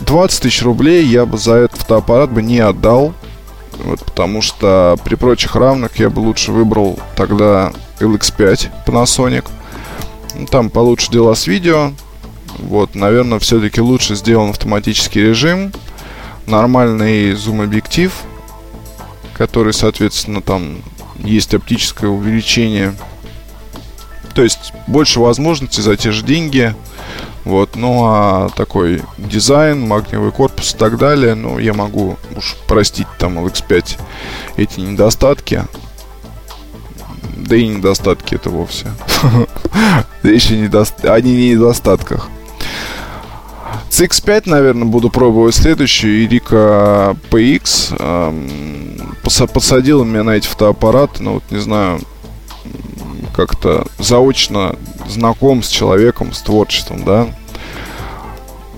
20 0.02 0.42
тысяч 0.42 0.62
рублей 0.62 1.04
я 1.04 1.26
бы 1.26 1.36
за 1.36 1.54
этот 1.54 1.80
фотоаппарат 1.80 2.30
бы 2.30 2.42
не 2.42 2.60
отдал. 2.60 3.12
Вот, 3.82 4.04
потому 4.04 4.40
что 4.40 4.96
при 5.04 5.16
прочих 5.16 5.56
равных 5.56 5.98
я 5.98 6.10
бы 6.10 6.20
лучше 6.20 6.52
выбрал 6.52 6.96
тогда 7.16 7.72
LX5 7.98 8.70
Panasonic. 8.86 9.46
Ну, 10.36 10.46
там 10.46 10.70
получше 10.70 11.10
дела 11.10 11.34
с 11.34 11.48
видео. 11.48 11.90
Вот, 12.58 12.94
наверное, 12.94 13.40
все-таки 13.40 13.80
лучше 13.80 14.14
сделан 14.14 14.50
автоматический 14.50 15.20
режим. 15.20 15.72
Нормальный 16.46 17.32
зум-объектив, 17.32 18.12
который, 19.36 19.72
соответственно, 19.72 20.40
там 20.40 20.82
есть 21.18 21.52
оптическое 21.52 22.08
увеличение 22.08 22.94
то 24.38 24.44
есть 24.44 24.72
больше 24.86 25.18
возможностей 25.18 25.82
за 25.82 25.96
те 25.96 26.12
же 26.12 26.24
деньги. 26.24 26.72
Вот, 27.44 27.74
ну 27.74 28.04
а 28.04 28.50
такой 28.50 29.02
дизайн, 29.18 29.80
магниевый 29.80 30.30
корпус 30.30 30.74
и 30.74 30.78
так 30.78 30.96
далее, 30.96 31.34
ну 31.34 31.58
я 31.58 31.74
могу 31.74 32.16
уж 32.36 32.54
простить 32.68 33.08
там 33.18 33.36
LX5 33.44 33.98
эти 34.56 34.78
недостатки. 34.78 35.64
Да 37.36 37.56
и 37.56 37.66
недостатки 37.66 38.36
это 38.36 38.50
вовсе. 38.50 38.86
Речь 40.22 40.52
о 40.52 41.20
не 41.20 41.50
недостатках. 41.50 42.28
CX5, 43.90 44.42
наверное, 44.46 44.86
буду 44.86 45.10
пробовать 45.10 45.56
следующую. 45.56 46.22
Ирика 46.22 47.16
PX. 47.32 48.32
Посадила 49.52 50.04
меня 50.04 50.22
на 50.22 50.36
эти 50.36 50.46
фотоаппараты, 50.46 51.24
но 51.24 51.34
вот 51.34 51.42
не 51.50 51.58
знаю, 51.58 51.98
как-то 53.38 53.86
заочно 54.00 54.74
знаком 55.06 55.62
с 55.62 55.68
человеком, 55.68 56.32
с 56.32 56.42
творчеством, 56.42 57.04
да. 57.04 57.28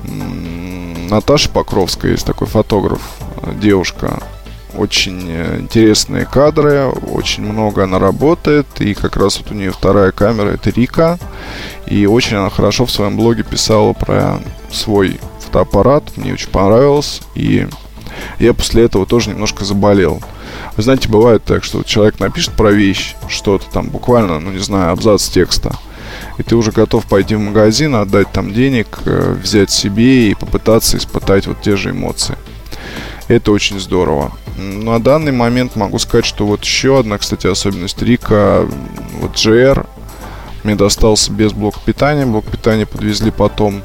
Наташа 0.04 1.48
Покровская 1.48 2.12
есть 2.12 2.26
такой 2.26 2.46
фотограф, 2.46 3.00
девушка. 3.54 4.22
Очень 4.76 5.24
э, 5.30 5.60
интересные 5.60 6.26
кадры, 6.26 6.88
очень 6.90 7.42
много 7.42 7.84
она 7.84 7.98
работает, 7.98 8.66
и 8.80 8.92
как 8.92 9.16
раз 9.16 9.38
вот 9.38 9.50
у 9.50 9.54
нее 9.54 9.70
вторая 9.72 10.12
камера, 10.12 10.50
это 10.50 10.68
Рика, 10.68 11.18
и 11.86 12.04
очень 12.04 12.36
она 12.36 12.50
хорошо 12.50 12.84
в 12.84 12.90
своем 12.90 13.16
блоге 13.16 13.42
писала 13.42 13.94
про 13.94 14.40
свой 14.70 15.18
фотоаппарат, 15.40 16.18
мне 16.18 16.34
очень 16.34 16.50
понравилось, 16.50 17.22
и 17.34 17.66
я 18.38 18.52
после 18.52 18.84
этого 18.84 19.06
тоже 19.06 19.30
немножко 19.30 19.64
заболел. 19.64 20.22
Вы 20.76 20.82
знаете, 20.82 21.08
бывает 21.08 21.44
так, 21.44 21.64
что 21.64 21.82
человек 21.82 22.20
напишет 22.20 22.52
про 22.52 22.70
вещь, 22.70 23.14
что-то 23.28 23.66
там, 23.70 23.88
буквально, 23.88 24.40
ну 24.40 24.50
не 24.50 24.58
знаю, 24.58 24.92
абзац 24.92 25.28
текста, 25.28 25.76
и 26.38 26.42
ты 26.42 26.56
уже 26.56 26.72
готов 26.72 27.06
пойти 27.06 27.34
в 27.34 27.40
магазин, 27.40 27.94
отдать 27.94 28.32
там 28.32 28.52
денег, 28.52 29.00
э, 29.04 29.36
взять 29.42 29.70
себе 29.70 30.30
и 30.30 30.34
попытаться 30.34 30.96
испытать 30.96 31.46
вот 31.46 31.60
те 31.60 31.76
же 31.76 31.90
эмоции. 31.90 32.36
Это 33.28 33.52
очень 33.52 33.78
здорово. 33.78 34.32
На 34.56 35.00
данный 35.00 35.32
момент 35.32 35.76
могу 35.76 35.98
сказать, 35.98 36.26
что 36.26 36.46
вот 36.46 36.64
еще 36.64 36.98
одна, 36.98 37.16
кстати, 37.18 37.46
особенность 37.46 38.02
Рика, 38.02 38.66
вот 39.20 39.34
GR 39.34 39.86
мне 40.64 40.74
достался 40.74 41.32
без 41.32 41.52
блока 41.52 41.80
питания. 41.84 42.26
Блок 42.26 42.44
питания 42.44 42.86
подвезли 42.86 43.30
потом. 43.30 43.82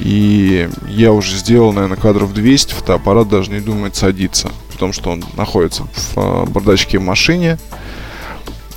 И 0.00 0.68
я 0.88 1.12
уже 1.12 1.36
сделал, 1.36 1.72
наверное, 1.72 1.96
кадров 1.96 2.32
200, 2.32 2.74
фотоаппарат 2.74 3.28
даже 3.28 3.50
не 3.50 3.60
думает 3.60 3.94
садиться 3.94 4.50
том, 4.80 4.94
что 4.94 5.10
он 5.10 5.22
находится 5.36 5.84
в 5.84 6.12
а, 6.16 6.46
бардачке 6.46 6.98
в 6.98 7.02
машине. 7.02 7.58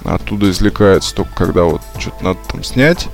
Оттуда 0.04 0.52
извлекается 0.52 1.16
только 1.16 1.34
когда 1.34 1.64
вот 1.64 1.82
что-то 1.98 2.24
надо 2.24 2.40
там 2.52 2.64
снять. 2.64 3.08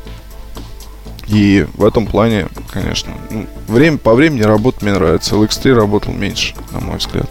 И 1.27 1.67
в 1.75 1.85
этом 1.85 2.07
плане, 2.07 2.47
конечно, 2.71 3.13
ну, 3.29 3.45
время, 3.67 3.99
по 3.99 4.15
времени 4.15 4.41
работы 4.41 4.79
мне 4.81 4.95
нравится. 4.95 5.35
LX3 5.35 5.75
работал 5.75 6.11
меньше, 6.11 6.55
на 6.71 6.79
мой 6.79 6.97
взгляд. 6.97 7.29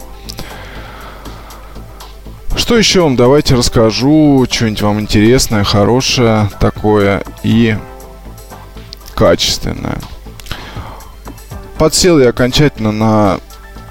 Что 2.55 2.77
еще 2.77 3.01
вам? 3.01 3.17
Давайте 3.17 3.55
расскажу 3.55 4.47
что-нибудь 4.49 4.81
вам 4.81 4.99
интересное, 5.01 5.65
хорошее 5.65 6.49
такое 6.61 7.23
и 7.43 7.77
качественное. 9.13 9.99
Подсел 11.79 12.19
я 12.19 12.29
окончательно 12.29 12.91
на 12.91 13.39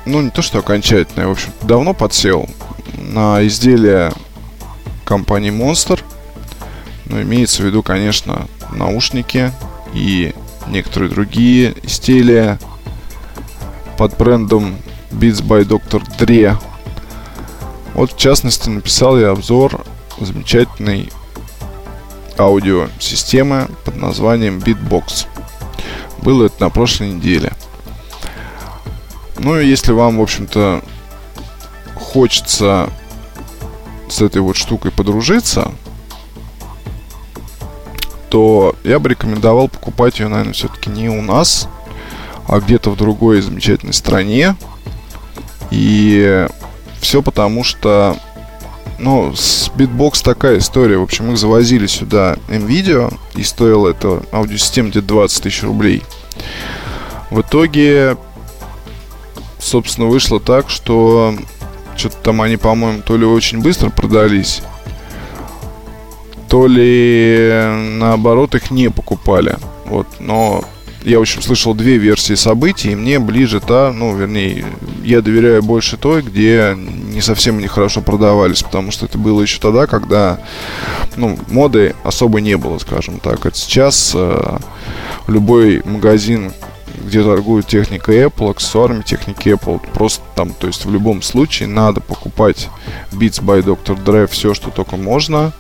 ну 0.05 0.21
не 0.21 0.29
то 0.31 0.43
что 0.43 0.59
окончательно, 0.59 1.23
я, 1.23 1.29
в 1.29 1.33
общем 1.33 1.53
давно 1.63 1.95
подсел 1.95 2.49
на 2.97 3.47
изделия 3.47 4.13
компании 5.05 5.51
Monster. 5.51 6.01
Но 7.07 7.23
имеется 7.23 7.63
в 7.63 7.67
виду, 7.67 7.83
конечно, 7.83 8.47
наушники 8.73 9.53
и 9.95 10.35
некоторые 10.67 11.11
другие 11.11 11.75
изделия 11.83 12.59
под 13.97 14.17
брендом 14.19 14.77
Beats 15.11 15.43
by 15.43 15.65
Dr. 15.65 16.03
Dre. 16.19 16.57
Вот, 17.95 18.13
в 18.13 18.19
частности, 18.19 18.69
написал 18.69 19.19
я 19.19 19.31
обзор 19.31 19.85
замечательной 20.21 21.11
аудиосистемы 22.37 23.69
под 23.87 23.97
названием 23.97 24.59
Beatbox. 24.59 25.27
Было 26.23 26.47
это 26.47 26.65
на 26.65 26.71
прошлой 26.71 27.13
неделе. 27.13 27.53
Ну 29.39 29.59
и 29.59 29.67
если 29.67 29.93
вам, 29.93 30.19
в 30.19 30.23
общем-то, 30.23 30.83
хочется 31.95 32.91
с 34.09 34.21
этой 34.21 34.43
вот 34.43 34.57
штукой 34.57 34.91
подружиться, 34.91 35.73
то 38.31 38.75
я 38.85 38.99
бы 38.99 39.11
рекомендовал 39.11 39.69
покупать 39.69 40.19
ее, 40.19 40.29
наверное, 40.29 40.53
все-таки 40.53 40.91
не 40.91 41.09
у 41.09 41.23
нас, 41.23 41.69
а 42.47 42.61
где-то 42.61 42.91
в 42.91 42.97
другой 42.97 43.41
замечательной 43.41 43.95
стране. 43.95 44.57
И 45.71 46.47
все 47.01 47.23
потому, 47.23 47.63
что 47.65 48.17
ну, 48.99 49.35
с 49.35 49.71
Beatbox 49.77 50.23
такая 50.25 50.59
история. 50.59 50.99
В 50.99 51.03
общем, 51.03 51.31
их 51.31 51.39
завозили 51.39 51.87
сюда 51.87 52.37
NVIDIA, 52.49 53.15
и 53.35 53.43
стоило 53.45 53.89
это 53.89 54.23
аудиосистема 54.33 54.91
где-то 54.91 55.07
20 55.07 55.43
тысяч 55.43 55.63
рублей. 55.63 56.03
В 57.31 57.43
итоге, 57.43 58.17
собственно, 59.59 60.09
вышло 60.09 60.41
так, 60.41 60.71
что 60.71 61.35
что-то 61.97 62.17
там 62.23 62.43
они, 62.43 62.57
по-моему, 62.57 63.03
то 63.03 63.17
ли 63.17 63.25
очень 63.25 63.61
быстро 63.61 63.91
продались, 63.91 64.63
то 66.49 66.67
ли 66.67 67.53
наоборот 67.99 68.55
их 68.55 68.71
не 68.71 68.91
покупали. 68.91 69.57
Вот, 69.85 70.07
но 70.21 70.65
я, 71.03 71.19
в 71.19 71.23
общем, 71.23 71.43
слышал 71.43 71.75
две 71.75 71.97
версии 71.97 72.35
событий, 72.35 72.93
и 72.93 72.97
мне 72.97 73.19
ближе 73.19 73.61
та, 73.61 73.93
ну, 73.93 74.17
вернее, 74.17 74.65
я 75.05 75.23
доверяю 75.23 75.63
больше 75.63 75.97
той, 75.97 76.23
где 76.23 76.75
не 76.77 77.21
совсем 77.21 77.59
они 77.59 77.67
хорошо 77.67 78.01
продавались, 78.01 78.63
потому 78.63 78.91
что 78.91 79.07
это 79.07 79.17
было 79.17 79.41
еще 79.41 79.61
тогда, 79.61 79.87
когда, 79.87 80.41
ну, 81.17 81.39
моды 81.49 81.95
особо 82.03 82.41
не 82.41 82.57
было, 82.57 82.79
скажем 82.79 83.21
так. 83.21 83.47
Это 83.47 83.57
сейчас 83.57 84.13
э, 84.15 84.59
любой 85.29 85.83
магазин, 85.85 86.53
где 87.05 87.23
торгуют 87.23 87.67
техникой 87.67 88.17
Apple, 88.25 88.51
аксессуарами 88.51 89.03
техники 89.03 89.49
Apple. 89.49 89.81
Просто 89.93 90.23
там, 90.35 90.53
то 90.53 90.67
есть 90.67 90.85
в 90.85 90.93
любом 90.93 91.23
случае 91.23 91.69
надо 91.69 92.01
покупать 92.01 92.69
Beats 93.13 93.43
by 93.43 93.63
Dr. 93.63 94.03
Dre 94.03 94.27
все, 94.27 94.55
что 94.55 94.71
только 94.71 94.97
можно, 94.97 95.53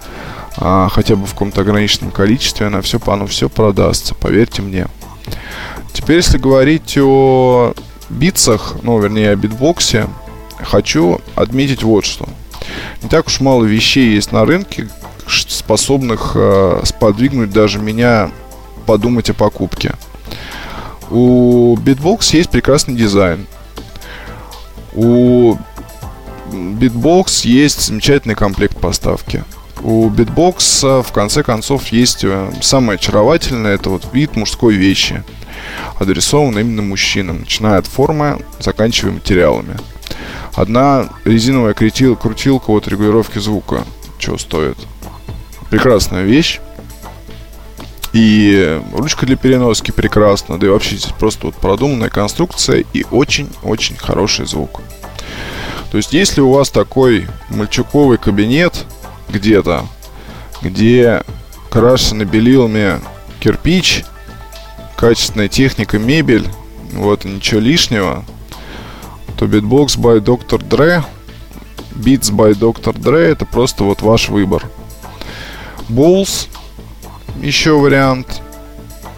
а, 0.56 0.88
хотя 0.88 1.16
бы 1.16 1.26
в 1.26 1.32
каком-то 1.32 1.60
ограниченном 1.60 2.10
количестве, 2.10 2.66
она 2.66 2.80
все, 2.82 2.98
оно 3.06 3.26
все 3.26 3.48
продастся, 3.48 4.14
поверьте 4.14 4.62
мне. 4.62 4.86
Теперь, 5.92 6.16
если 6.16 6.38
говорить 6.38 6.96
о 6.98 7.74
битсах, 8.08 8.76
ну, 8.82 8.98
вернее, 8.98 9.30
о 9.30 9.36
битбоксе, 9.36 10.08
хочу 10.58 11.20
отметить 11.34 11.82
вот 11.82 12.04
что. 12.04 12.28
Не 13.02 13.08
так 13.08 13.26
уж 13.26 13.40
мало 13.40 13.64
вещей 13.64 14.14
есть 14.14 14.32
на 14.32 14.44
рынке, 14.44 14.88
способных 15.28 16.32
э, 16.34 16.80
сподвигнуть 16.84 17.50
даже 17.50 17.78
меня 17.78 18.30
подумать 18.86 19.30
о 19.30 19.34
покупке. 19.34 19.94
У 21.10 21.76
Beatbox 21.76 22.36
есть 22.36 22.50
прекрасный 22.50 22.94
дизайн. 22.94 23.46
У 24.94 25.56
Beatbox 26.50 27.46
есть 27.46 27.86
замечательный 27.86 28.34
комплект 28.34 28.78
поставки. 28.78 29.44
У 29.80 30.10
Beatbox 30.10 31.02
в 31.02 31.12
конце 31.12 31.42
концов 31.42 31.88
есть 31.88 32.24
э, 32.24 32.50
самое 32.60 32.96
очаровательное, 32.96 33.76
это 33.76 33.90
вот 33.90 34.08
вид 34.12 34.34
мужской 34.34 34.74
вещи, 34.74 35.22
адресованный 36.00 36.62
именно 36.62 36.82
мужчинам, 36.82 37.40
начиная 37.40 37.78
от 37.78 37.86
формы, 37.86 38.42
заканчивая 38.58 39.12
материалами. 39.12 39.76
Одна 40.54 41.08
резиновая 41.24 41.74
крутилка, 41.74 42.70
от 42.70 42.88
регулировки 42.88 43.38
звука, 43.38 43.84
чего 44.18 44.36
стоит. 44.36 44.76
Прекрасная 45.70 46.24
вещь. 46.24 46.60
И 48.12 48.80
ручка 48.92 49.26
для 49.26 49.36
переноски 49.36 49.90
прекрасна, 49.90 50.58
да 50.58 50.66
и 50.66 50.70
вообще 50.70 50.96
здесь 50.96 51.12
просто 51.18 51.46
вот 51.46 51.56
продуманная 51.56 52.08
конструкция 52.08 52.84
и 52.92 53.04
очень-очень 53.10 53.96
хороший 53.96 54.46
звук. 54.46 54.80
То 55.90 55.96
есть, 55.96 56.12
если 56.12 56.40
у 56.40 56.50
вас 56.50 56.70
такой 56.70 57.26
мальчуковый 57.50 58.18
кабинет 58.18 58.84
где-то, 59.28 59.86
где 60.62 61.22
крашены 61.70 62.24
белилами 62.24 63.00
кирпич, 63.40 64.04
качественная 64.96 65.48
техника, 65.48 65.98
мебель, 65.98 66.48
вот, 66.92 67.24
ничего 67.24 67.60
лишнего, 67.60 68.24
то 69.38 69.44
Beatbox 69.46 69.98
by 69.98 70.20
Dr. 70.20 70.58
Dre, 70.66 71.04
Beats 71.92 72.32
by 72.32 72.52
Dr. 72.58 72.92
Dre, 72.94 73.20
это 73.20 73.46
просто 73.46 73.84
вот 73.84 74.02
ваш 74.02 74.28
выбор. 74.28 74.64
Bulls 75.88 76.48
еще 77.42 77.78
вариант. 77.78 78.42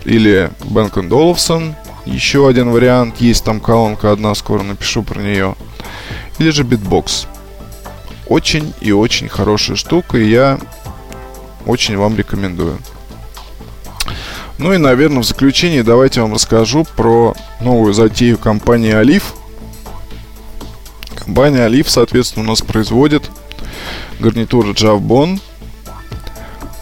Или 0.04 0.50
Бенк 0.64 0.96
Олафсон, 0.96 1.74
еще 2.06 2.48
один 2.48 2.70
вариант. 2.70 3.20
Есть 3.20 3.44
там 3.44 3.60
колонка 3.60 4.12
одна, 4.12 4.34
скоро 4.34 4.62
напишу 4.62 5.02
про 5.02 5.20
нее. 5.20 5.54
Или 6.38 6.50
же 6.50 6.64
Beatbox. 6.64 7.26
Очень 8.26 8.72
и 8.80 8.92
очень 8.92 9.28
хорошая 9.28 9.76
штука, 9.76 10.16
и 10.16 10.28
я 10.28 10.58
очень 11.66 11.96
вам 11.96 12.16
рекомендую. 12.16 12.78
Ну 14.58 14.72
и, 14.72 14.78
наверное, 14.78 15.22
в 15.22 15.26
заключение 15.26 15.82
давайте 15.82 16.20
вам 16.20 16.34
расскажу 16.34 16.86
про 16.96 17.34
новую 17.60 17.92
затею 17.92 18.38
компании 18.38 18.92
Олив. 18.92 19.34
Компания 21.14 21.64
Олив, 21.64 21.90
соответственно, 21.90 22.46
у 22.46 22.48
нас 22.48 22.60
производит 22.60 23.30
гарнитуры 24.18 24.72
Javbon 24.72 25.40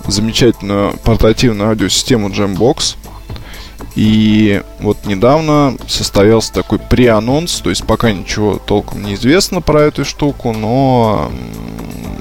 замечательную 0.09 0.97
портативную 1.05 1.71
аудиосистему 1.71 2.29
Jambox. 2.29 2.97
И 3.95 4.63
вот 4.81 5.07
недавно 5.07 5.77
состоялся 5.87 6.53
такой 6.53 6.79
преанонс, 6.79 7.61
то 7.61 7.71
есть 7.71 7.85
пока 7.87 8.13
ничего 8.13 8.57
толком 8.59 9.03
не 9.05 9.15
известно 9.15 9.61
про 9.61 9.83
эту 9.83 10.05
штуку, 10.05 10.53
но 10.53 11.31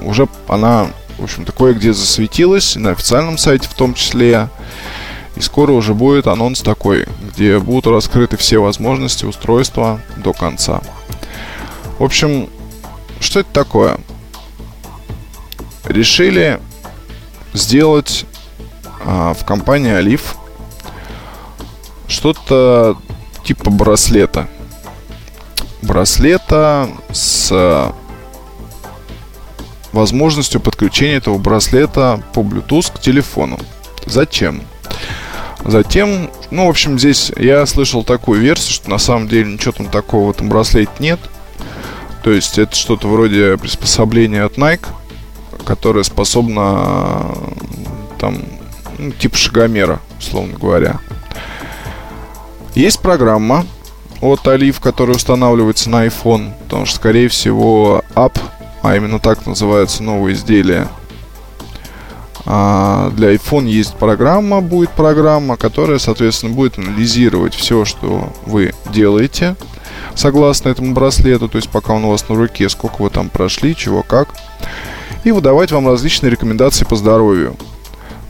уже 0.04 0.28
она, 0.48 0.88
в 1.18 1.24
общем-то, 1.24 1.52
кое-где 1.52 1.92
засветилась, 1.92 2.76
на 2.76 2.90
официальном 2.90 3.38
сайте 3.38 3.68
в 3.68 3.74
том 3.74 3.94
числе. 3.94 4.48
И 5.36 5.40
скоро 5.40 5.70
уже 5.72 5.94
будет 5.94 6.26
анонс 6.26 6.62
такой, 6.62 7.06
где 7.32 7.60
будут 7.60 7.86
раскрыты 7.86 8.36
все 8.36 8.58
возможности 8.58 9.24
устройства 9.24 10.00
до 10.16 10.32
конца. 10.32 10.80
В 11.98 12.04
общем, 12.04 12.48
что 13.20 13.40
это 13.40 13.50
такое? 13.52 13.98
Решили 15.84 16.60
сделать 17.52 18.26
а, 19.04 19.34
в 19.34 19.44
компании 19.44 19.92
Олив 19.92 20.36
что-то 22.06 22.98
типа 23.44 23.70
браслета. 23.70 24.48
Браслета 25.82 26.90
с 27.12 27.92
возможностью 29.92 30.60
подключения 30.60 31.16
этого 31.16 31.38
браслета 31.38 32.22
по 32.34 32.40
Bluetooth 32.40 32.92
к 32.94 33.00
телефону. 33.00 33.58
Зачем? 34.06 34.62
Затем, 35.64 36.30
ну, 36.50 36.66
в 36.66 36.70
общем, 36.70 36.98
здесь 36.98 37.32
я 37.36 37.66
слышал 37.66 38.04
такую 38.04 38.40
версию, 38.40 38.74
что 38.74 38.90
на 38.90 38.98
самом 38.98 39.28
деле 39.28 39.52
ничего 39.52 39.72
там 39.72 39.86
такого 39.86 40.28
в 40.28 40.30
этом 40.36 40.48
браслете 40.48 40.90
нет. 40.98 41.20
То 42.22 42.30
есть 42.30 42.58
это 42.58 42.74
что-то 42.74 43.08
вроде 43.08 43.56
приспособления 43.56 44.44
от 44.44 44.56
Nike, 44.56 44.86
которая 45.64 46.04
способна 46.04 47.26
там, 48.18 48.38
ну, 48.98 49.12
типа 49.12 49.36
шагомера, 49.36 50.00
условно 50.18 50.58
говоря. 50.58 51.00
Есть 52.74 53.00
программа 53.00 53.66
от 54.20 54.46
Alif, 54.46 54.76
которая 54.80 55.16
устанавливается 55.16 55.90
на 55.90 56.06
iPhone, 56.06 56.52
потому 56.64 56.86
что, 56.86 56.96
скорее 56.96 57.28
всего, 57.28 58.02
App, 58.14 58.38
а 58.82 58.96
именно 58.96 59.18
так 59.18 59.46
называется 59.46 60.02
новое 60.02 60.32
изделие, 60.32 60.88
а 62.44 63.10
для 63.10 63.34
iPhone 63.34 63.66
есть 63.66 63.94
программа, 63.94 64.60
будет 64.60 64.90
программа, 64.90 65.56
которая, 65.56 65.98
соответственно, 65.98 66.54
будет 66.54 66.78
анализировать 66.78 67.54
все, 67.54 67.84
что 67.84 68.32
вы 68.46 68.72
делаете, 68.90 69.54
согласно 70.14 70.70
этому 70.70 70.94
браслету, 70.94 71.48
то 71.48 71.56
есть 71.56 71.68
пока 71.68 71.92
он 71.92 72.04
у 72.04 72.10
вас 72.10 72.28
на 72.28 72.36
руке, 72.36 72.68
сколько 72.68 73.02
вы 73.02 73.10
там 73.10 73.28
прошли, 73.28 73.76
чего 73.76 74.02
как 74.02 74.28
и 75.24 75.32
выдавать 75.32 75.72
вам 75.72 75.88
различные 75.88 76.30
рекомендации 76.30 76.84
по 76.84 76.96
здоровью. 76.96 77.56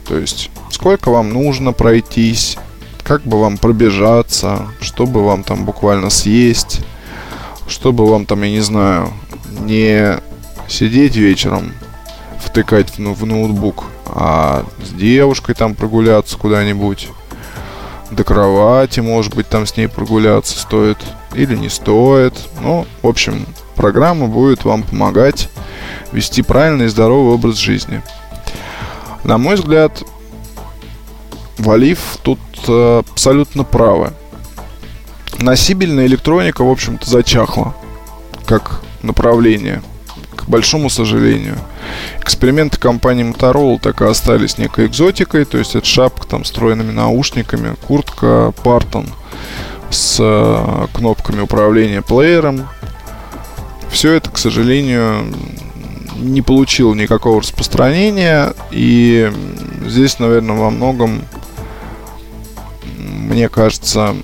То 0.07 0.17
есть, 0.17 0.49
сколько 0.71 1.09
вам 1.09 1.29
нужно 1.29 1.71
пройтись, 1.71 2.57
как 3.03 3.21
бы 3.23 3.39
вам 3.39 3.57
пробежаться, 3.57 4.67
чтобы 4.81 5.23
вам 5.23 5.43
там 5.43 5.65
буквально 5.65 6.09
съесть, 6.09 6.81
чтобы 7.67 8.05
вам 8.07 8.25
там, 8.25 8.41
я 8.43 8.49
не 8.49 8.61
знаю, 8.61 9.11
не 9.61 10.17
сидеть 10.67 11.15
вечером, 11.15 11.73
втыкать 12.39 12.97
в, 12.97 12.99
в 12.99 13.25
ноутбук, 13.25 13.85
а 14.05 14.65
с 14.83 14.89
девушкой 14.89 15.55
там 15.55 15.75
прогуляться 15.75 16.37
куда-нибудь, 16.37 17.09
до 18.11 18.23
кровати, 18.23 18.99
может 18.99 19.35
быть, 19.35 19.47
там 19.47 19.65
с 19.65 19.77
ней 19.77 19.87
прогуляться 19.87 20.57
стоит 20.57 20.97
или 21.33 21.55
не 21.55 21.69
стоит. 21.69 22.33
Ну, 22.61 22.87
в 23.01 23.07
общем, 23.07 23.45
программа 23.75 24.27
будет 24.27 24.65
вам 24.65 24.83
помогать 24.83 25.49
вести 26.11 26.41
правильный 26.41 26.85
и 26.85 26.89
здоровый 26.89 27.33
образ 27.33 27.57
жизни. 27.57 28.01
На 29.23 29.37
мой 29.37 29.55
взгляд, 29.55 30.03
Валив 31.57 31.99
тут 32.23 32.39
э, 32.67 33.03
абсолютно 33.11 33.63
правы. 33.63 34.13
Носибельная 35.39 36.05
электроника, 36.05 36.63
в 36.63 36.69
общем-то, 36.69 37.09
зачахла 37.09 37.75
как 38.45 38.81
направление, 39.03 39.81
к 40.35 40.47
большому 40.47 40.89
сожалению. 40.89 41.57
Эксперименты 42.21 42.79
компании 42.79 43.29
Motorola 43.29 43.79
так 43.79 44.01
и 44.01 44.05
остались 44.05 44.57
некой 44.57 44.87
экзотикой, 44.87 45.45
то 45.45 45.57
есть 45.57 45.75
это 45.75 45.85
шапка 45.85 46.27
там 46.27 46.43
с 46.43 46.47
встроенными 46.47 46.91
наушниками, 46.91 47.75
куртка 47.87 48.53
Parton 48.63 49.09
с 49.89 50.17
э, 50.19 50.87
кнопками 50.93 51.41
управления 51.41 52.01
плеером. 52.01 52.67
Все 53.91 54.13
это, 54.13 54.29
к 54.29 54.37
сожалению, 54.37 55.33
не 56.19 56.41
получило 56.41 56.93
никакого 56.93 57.41
распространения, 57.41 58.53
и 58.71 59.31
здесь, 59.85 60.19
наверное, 60.19 60.55
во 60.55 60.69
многом, 60.69 61.21
мне 62.97 63.49
кажется, 63.49 64.15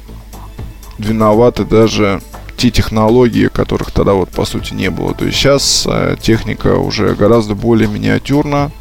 виноваты 0.98 1.66
даже 1.66 2.22
те 2.58 2.72
технологии, 2.72 3.48
которых 3.48 3.92
тогда 3.92 4.14
вот 4.14 4.30
по 4.30 4.46
сути 4.46 4.74
не 4.74 4.90
было. 4.90 5.14
То 5.14 5.26
есть 5.26 5.38
сейчас 5.38 5.86
э, 5.88 6.16
техника 6.22 6.76
уже 6.78 7.14
гораздо 7.16 7.54
более 7.54 7.88
миниатюрна. 7.88 8.72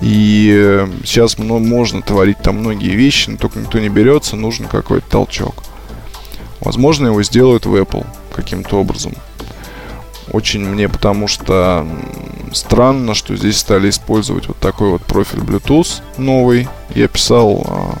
И 0.00 0.52
э, 0.54 0.88
сейчас 1.04 1.38
можно 1.38 2.02
творить 2.02 2.38
там 2.38 2.58
многие 2.58 2.94
вещи, 2.94 3.30
но 3.30 3.38
только 3.38 3.58
никто 3.58 3.78
не 3.78 3.88
берется, 3.88 4.36
нужен 4.36 4.66
какой-то 4.66 5.08
толчок. 5.08 5.64
Возможно, 6.60 7.08
его 7.08 7.22
сделают 7.22 7.66
в 7.66 7.74
Apple 7.74 8.06
каким-то 8.34 8.76
образом. 8.76 9.14
Очень 10.32 10.66
мне 10.66 10.88
потому 10.88 11.28
что 11.28 11.86
странно, 12.52 13.14
что 13.14 13.36
здесь 13.36 13.58
стали 13.58 13.90
использовать 13.90 14.48
вот 14.48 14.58
такой 14.58 14.90
вот 14.90 15.02
профиль 15.02 15.40
Bluetooth 15.40 16.00
новый. 16.18 16.68
Я 16.94 17.08
писал 17.08 17.64
а, 17.68 17.98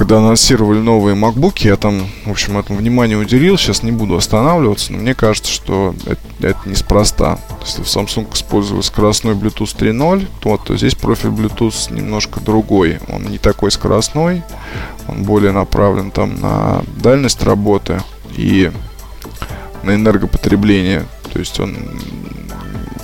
когда 0.00 0.16
анонсировали 0.16 0.78
новые 0.78 1.14
MacBook, 1.14 1.58
я 1.58 1.76
там, 1.76 2.08
в 2.24 2.30
общем, 2.30 2.56
этому 2.56 2.78
внимание 2.78 3.18
уделил. 3.18 3.58
Сейчас 3.58 3.82
не 3.82 3.92
буду 3.92 4.16
останавливаться, 4.16 4.94
но 4.94 4.98
мне 4.98 5.14
кажется, 5.14 5.52
что 5.52 5.94
это, 6.06 6.22
это 6.40 6.58
неспроста. 6.66 7.38
Если 7.66 7.82
в 7.82 7.86
Samsung 7.86 8.32
использовали 8.32 8.80
скоростной 8.80 9.34
Bluetooth 9.34 9.76
3.0, 9.76 10.26
то, 10.40 10.56
то 10.56 10.74
здесь 10.74 10.94
профиль 10.94 11.28
Bluetooth 11.28 11.92
немножко 11.92 12.40
другой. 12.40 12.98
Он 13.08 13.24
не 13.24 13.36
такой 13.36 13.70
скоростной, 13.70 14.42
он 15.06 15.24
более 15.24 15.52
направлен 15.52 16.10
там 16.10 16.40
на 16.40 16.82
дальность 16.96 17.42
работы 17.42 18.00
и 18.34 18.72
на 19.82 19.94
энергопотребление. 19.94 21.06
То 21.32 21.38
есть 21.38 21.58
он 21.60 21.76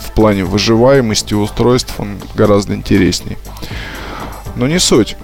в 0.01 0.13
плане 0.13 0.45
выживаемости 0.45 1.35
устройств 1.35 1.95
он 1.99 2.19
гораздо 2.35 2.75
интереснее. 2.75 3.39
Но 4.57 4.67
не 4.67 4.79
суть. 4.79 5.17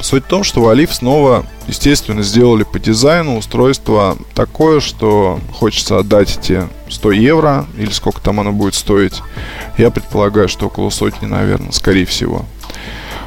Суть 0.00 0.24
в 0.24 0.28
том, 0.28 0.42
что 0.42 0.68
Олив 0.68 0.92
снова, 0.92 1.46
естественно, 1.68 2.22
сделали 2.22 2.64
по 2.64 2.80
дизайну 2.80 3.36
устройство 3.36 4.16
такое, 4.34 4.80
что 4.80 5.38
хочется 5.52 5.98
отдать 5.98 6.38
эти 6.38 6.66
100 6.88 7.12
евро, 7.12 7.66
или 7.78 7.90
сколько 7.90 8.20
там 8.20 8.40
оно 8.40 8.52
будет 8.52 8.74
стоить. 8.74 9.22
Я 9.78 9.90
предполагаю, 9.90 10.48
что 10.48 10.66
около 10.66 10.90
сотни, 10.90 11.26
наверное, 11.26 11.70
скорее 11.70 12.04
всего. 12.04 12.44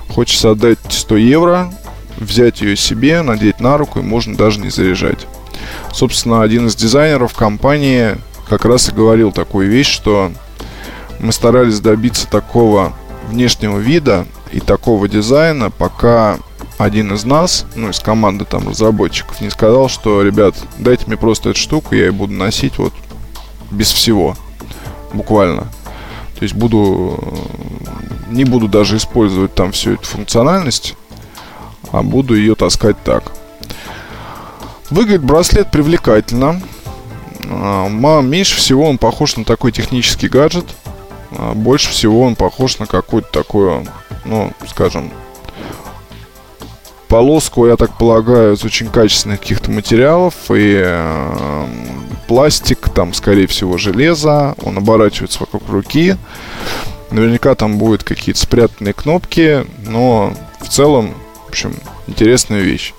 Хочется 0.10 0.52
отдать 0.52 0.80
100 0.90 1.18
евро, 1.18 1.74
взять 2.18 2.62
ее 2.62 2.76
себе, 2.76 3.22
надеть 3.22 3.62
на 3.62 3.78
руку, 3.78 4.00
и 4.00 4.04
можно 4.04 4.36
даже 4.36 4.60
не 4.60 4.70
заряжать. 4.70 5.28
Собственно, 5.96 6.42
один 6.42 6.68
из 6.68 6.76
дизайнеров 6.76 7.34
компании 7.34 8.18
как 8.50 8.66
раз 8.66 8.90
и 8.90 8.92
говорил 8.92 9.32
такую 9.32 9.70
вещь, 9.70 9.88
что 9.88 10.30
мы 11.22 11.32
старались 11.32 11.80
добиться 11.80 12.28
такого 12.28 12.92
внешнего 13.30 13.80
вида 13.80 14.28
и 14.52 14.60
такого 14.60 15.08
дизайна, 15.08 15.72
пока 15.72 16.38
один 16.78 17.14
из 17.14 17.24
нас, 17.24 17.66
ну, 17.76 17.92
из 17.92 18.02
команды 18.02 18.44
там 18.44 18.68
разработчиков, 18.68 19.40
не 19.40 19.50
сказал, 19.50 19.88
что, 19.88 20.22
ребят, 20.22 20.58
дайте 20.80 21.06
мне 21.08 21.16
просто 21.16 21.52
эту 21.52 21.60
штуку, 21.60 21.96
я 21.96 22.08
ее 22.08 22.12
буду 22.12 22.34
носить 22.34 22.78
вот 22.78 22.94
без 23.72 23.90
всего. 23.90 24.36
Буквально. 25.14 25.62
То 26.38 26.44
есть 26.44 26.56
буду... 26.56 27.24
Не 28.30 28.44
буду 28.44 28.68
даже 28.68 28.98
использовать 28.98 29.56
там 29.56 29.72
всю 29.72 29.94
эту 29.94 30.04
функциональность, 30.04 30.98
а 31.94 32.04
буду 32.04 32.36
ее 32.36 32.56
таскать 32.56 33.02
так. 33.02 33.32
Выглядит 34.90 35.24
браслет 35.24 35.72
привлекательно. 35.72 36.62
А, 37.50 37.90
меньше 38.22 38.58
всего 38.58 38.88
он 38.88 38.98
похож 38.98 39.38
на 39.38 39.46
такой 39.46 39.72
технический 39.72 40.28
гаджет. 40.28 40.66
А, 41.32 41.54
больше 41.54 41.90
всего 41.90 42.22
он 42.22 42.36
похож 42.36 42.80
на 42.80 42.86
какую-то 42.86 43.30
такую, 43.32 43.86
ну, 44.26 44.54
скажем, 44.68 45.12
полоску, 47.08 47.68
я 47.68 47.76
так 47.78 47.98
полагаю, 47.98 48.56
из 48.56 48.64
очень 48.64 48.88
качественных 48.88 49.40
каких-то 49.40 49.72
материалов 49.72 50.34
и 50.50 50.82
э, 50.84 51.66
пластик, 52.28 52.90
там, 52.90 53.14
скорее 53.14 53.48
всего, 53.48 53.78
железо, 53.78 54.56
он 54.64 54.78
оборачивается 54.78 55.40
вокруг 55.40 55.70
руки. 55.70 56.18
Наверняка 57.12 57.56
там 57.56 57.78
будут 57.78 58.04
какие-то 58.04 58.42
спрятанные 58.42 58.94
кнопки, 58.94 59.66
но 59.88 60.34
в 60.60 60.68
целом, 60.68 61.14
в 61.46 61.50
общем, 61.50 61.76
интересная 62.08 62.62
вещь. 62.62 62.94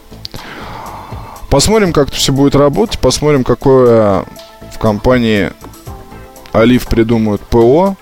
Посмотрим, 1.57 1.95
как 1.95 2.09
это 2.09 2.16
все 2.19 2.35
будет 2.35 2.55
работать, 2.55 2.99
посмотрим, 2.99 3.42
какое 3.42 4.27
в 4.75 4.79
компании 4.79 5.53
Олив 6.53 6.87
придумают 6.87 7.40
ПО. 7.40 7.97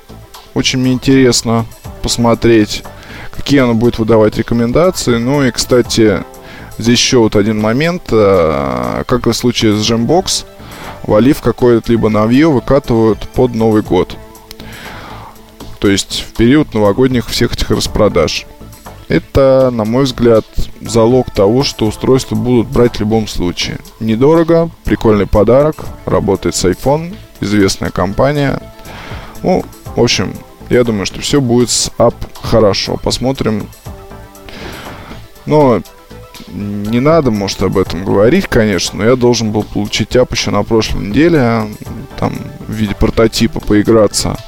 Очень 0.55 0.81
мне 0.81 0.93
интересно 0.93 1.65
посмотреть 2.03 2.83
какие 3.31 3.61
она 3.61 3.75
будет 3.75 4.01
выдавать 4.01 4.37
рекомендации. 4.39 5.19
Ну 5.19 5.45
и, 5.45 5.53
кстати, 5.53 6.25
здесь 6.79 6.99
еще 6.99 7.19
вот 7.19 7.37
один 7.37 7.61
момент. 7.61 8.03
Э, 8.11 9.05
как 9.07 9.29
и 9.29 9.31
в 9.31 9.37
случае 9.37 9.77
с 9.77 9.89
Gembox, 9.89 10.47
Валив 11.05 11.41
какое-либо 11.41 12.09
новье 12.09 12.49
выкатывают 12.49 13.21
под 13.35 13.55
Новый 13.55 13.83
год. 13.83 14.17
То 15.79 15.87
есть 15.87 16.25
в 16.29 16.37
период 16.37 16.75
новогодних 16.75 17.29
всех 17.29 17.53
этих 17.53 17.71
распродаж. 17.71 18.47
Это, 19.09 19.71
на 19.73 19.85
мой 19.85 20.05
взгляд, 20.05 20.45
залог 20.81 21.31
того, 21.31 21.63
что 21.63 21.87
устройства 21.87 22.37
будут 22.37 22.69
брать 22.69 22.97
в 22.97 23.01
любом 23.01 23.29
случае. 23.29 23.79
Недорого, 24.01 24.71
прикольный 24.85 25.27
подарок, 25.27 25.85
работает 26.07 26.55
с 26.55 26.65
iPhone, 26.65 27.15
известная 27.41 27.91
компания. 27.91 28.61
Ну, 29.43 29.65
в 29.95 30.01
общем, 30.01 30.35
я 30.71 30.85
думаю, 30.85 31.07
что 31.07 31.21
все 31.21 31.41
будет 31.41 31.71
с 31.71 31.91
ап 31.99 32.15
хорошо. 32.41 32.97
Посмотрим. 32.97 33.69
Но 35.45 35.83
не 36.49 37.01
надо, 37.01 37.31
может, 37.31 37.63
об 37.63 37.77
этом 37.77 38.05
говорить, 38.05 38.47
конечно, 38.47 38.99
но 38.99 39.05
я 39.05 39.17
должен 39.17 39.53
был 39.53 39.63
получить 39.65 40.17
ап 40.17 40.33
еще 40.33 40.51
на 40.51 40.63
прошлой 40.63 41.09
неделе, 41.09 41.69
там, 42.19 42.33
в 42.67 42.73
виде 42.73 42.95
прототипа 42.95 43.61
поиграться. 43.61 44.39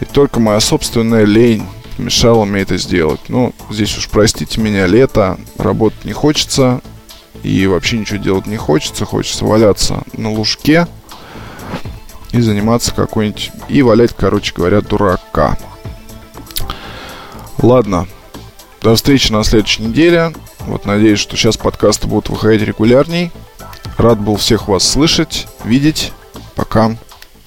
И 0.00 0.04
только 0.04 0.40
моя 0.40 0.60
собственная 0.60 1.24
лень 1.24 1.64
мешала 1.98 2.44
мне 2.44 2.62
это 2.62 2.76
сделать. 2.78 3.20
Ну, 3.28 3.54
здесь 3.70 3.96
уж 3.96 4.08
простите 4.08 4.60
меня, 4.60 4.86
лето, 4.86 5.38
работать 5.56 6.04
не 6.04 6.12
хочется, 6.12 6.80
и 7.42 7.66
вообще 7.66 7.98
ничего 7.98 8.18
делать 8.18 8.46
не 8.46 8.56
хочется, 8.56 9.04
хочется 9.04 9.44
валяться 9.44 10.02
на 10.12 10.32
лужке, 10.32 10.86
и 12.32 12.40
заниматься 12.40 12.94
какой-нибудь... 12.94 13.50
И 13.68 13.82
валять, 13.82 14.14
короче 14.16 14.52
говоря, 14.54 14.80
дурака. 14.80 15.56
Ладно. 17.58 18.06
До 18.82 18.94
встречи 18.94 19.32
на 19.32 19.42
следующей 19.44 19.82
неделе. 19.82 20.32
Вот 20.60 20.84
надеюсь, 20.84 21.18
что 21.18 21.36
сейчас 21.36 21.56
подкасты 21.56 22.06
будут 22.06 22.28
выходить 22.28 22.62
регулярней. 22.62 23.32
Рад 23.96 24.20
был 24.20 24.36
всех 24.36 24.68
вас 24.68 24.86
слышать, 24.86 25.48
видеть. 25.64 26.12
Пока. 26.54 26.96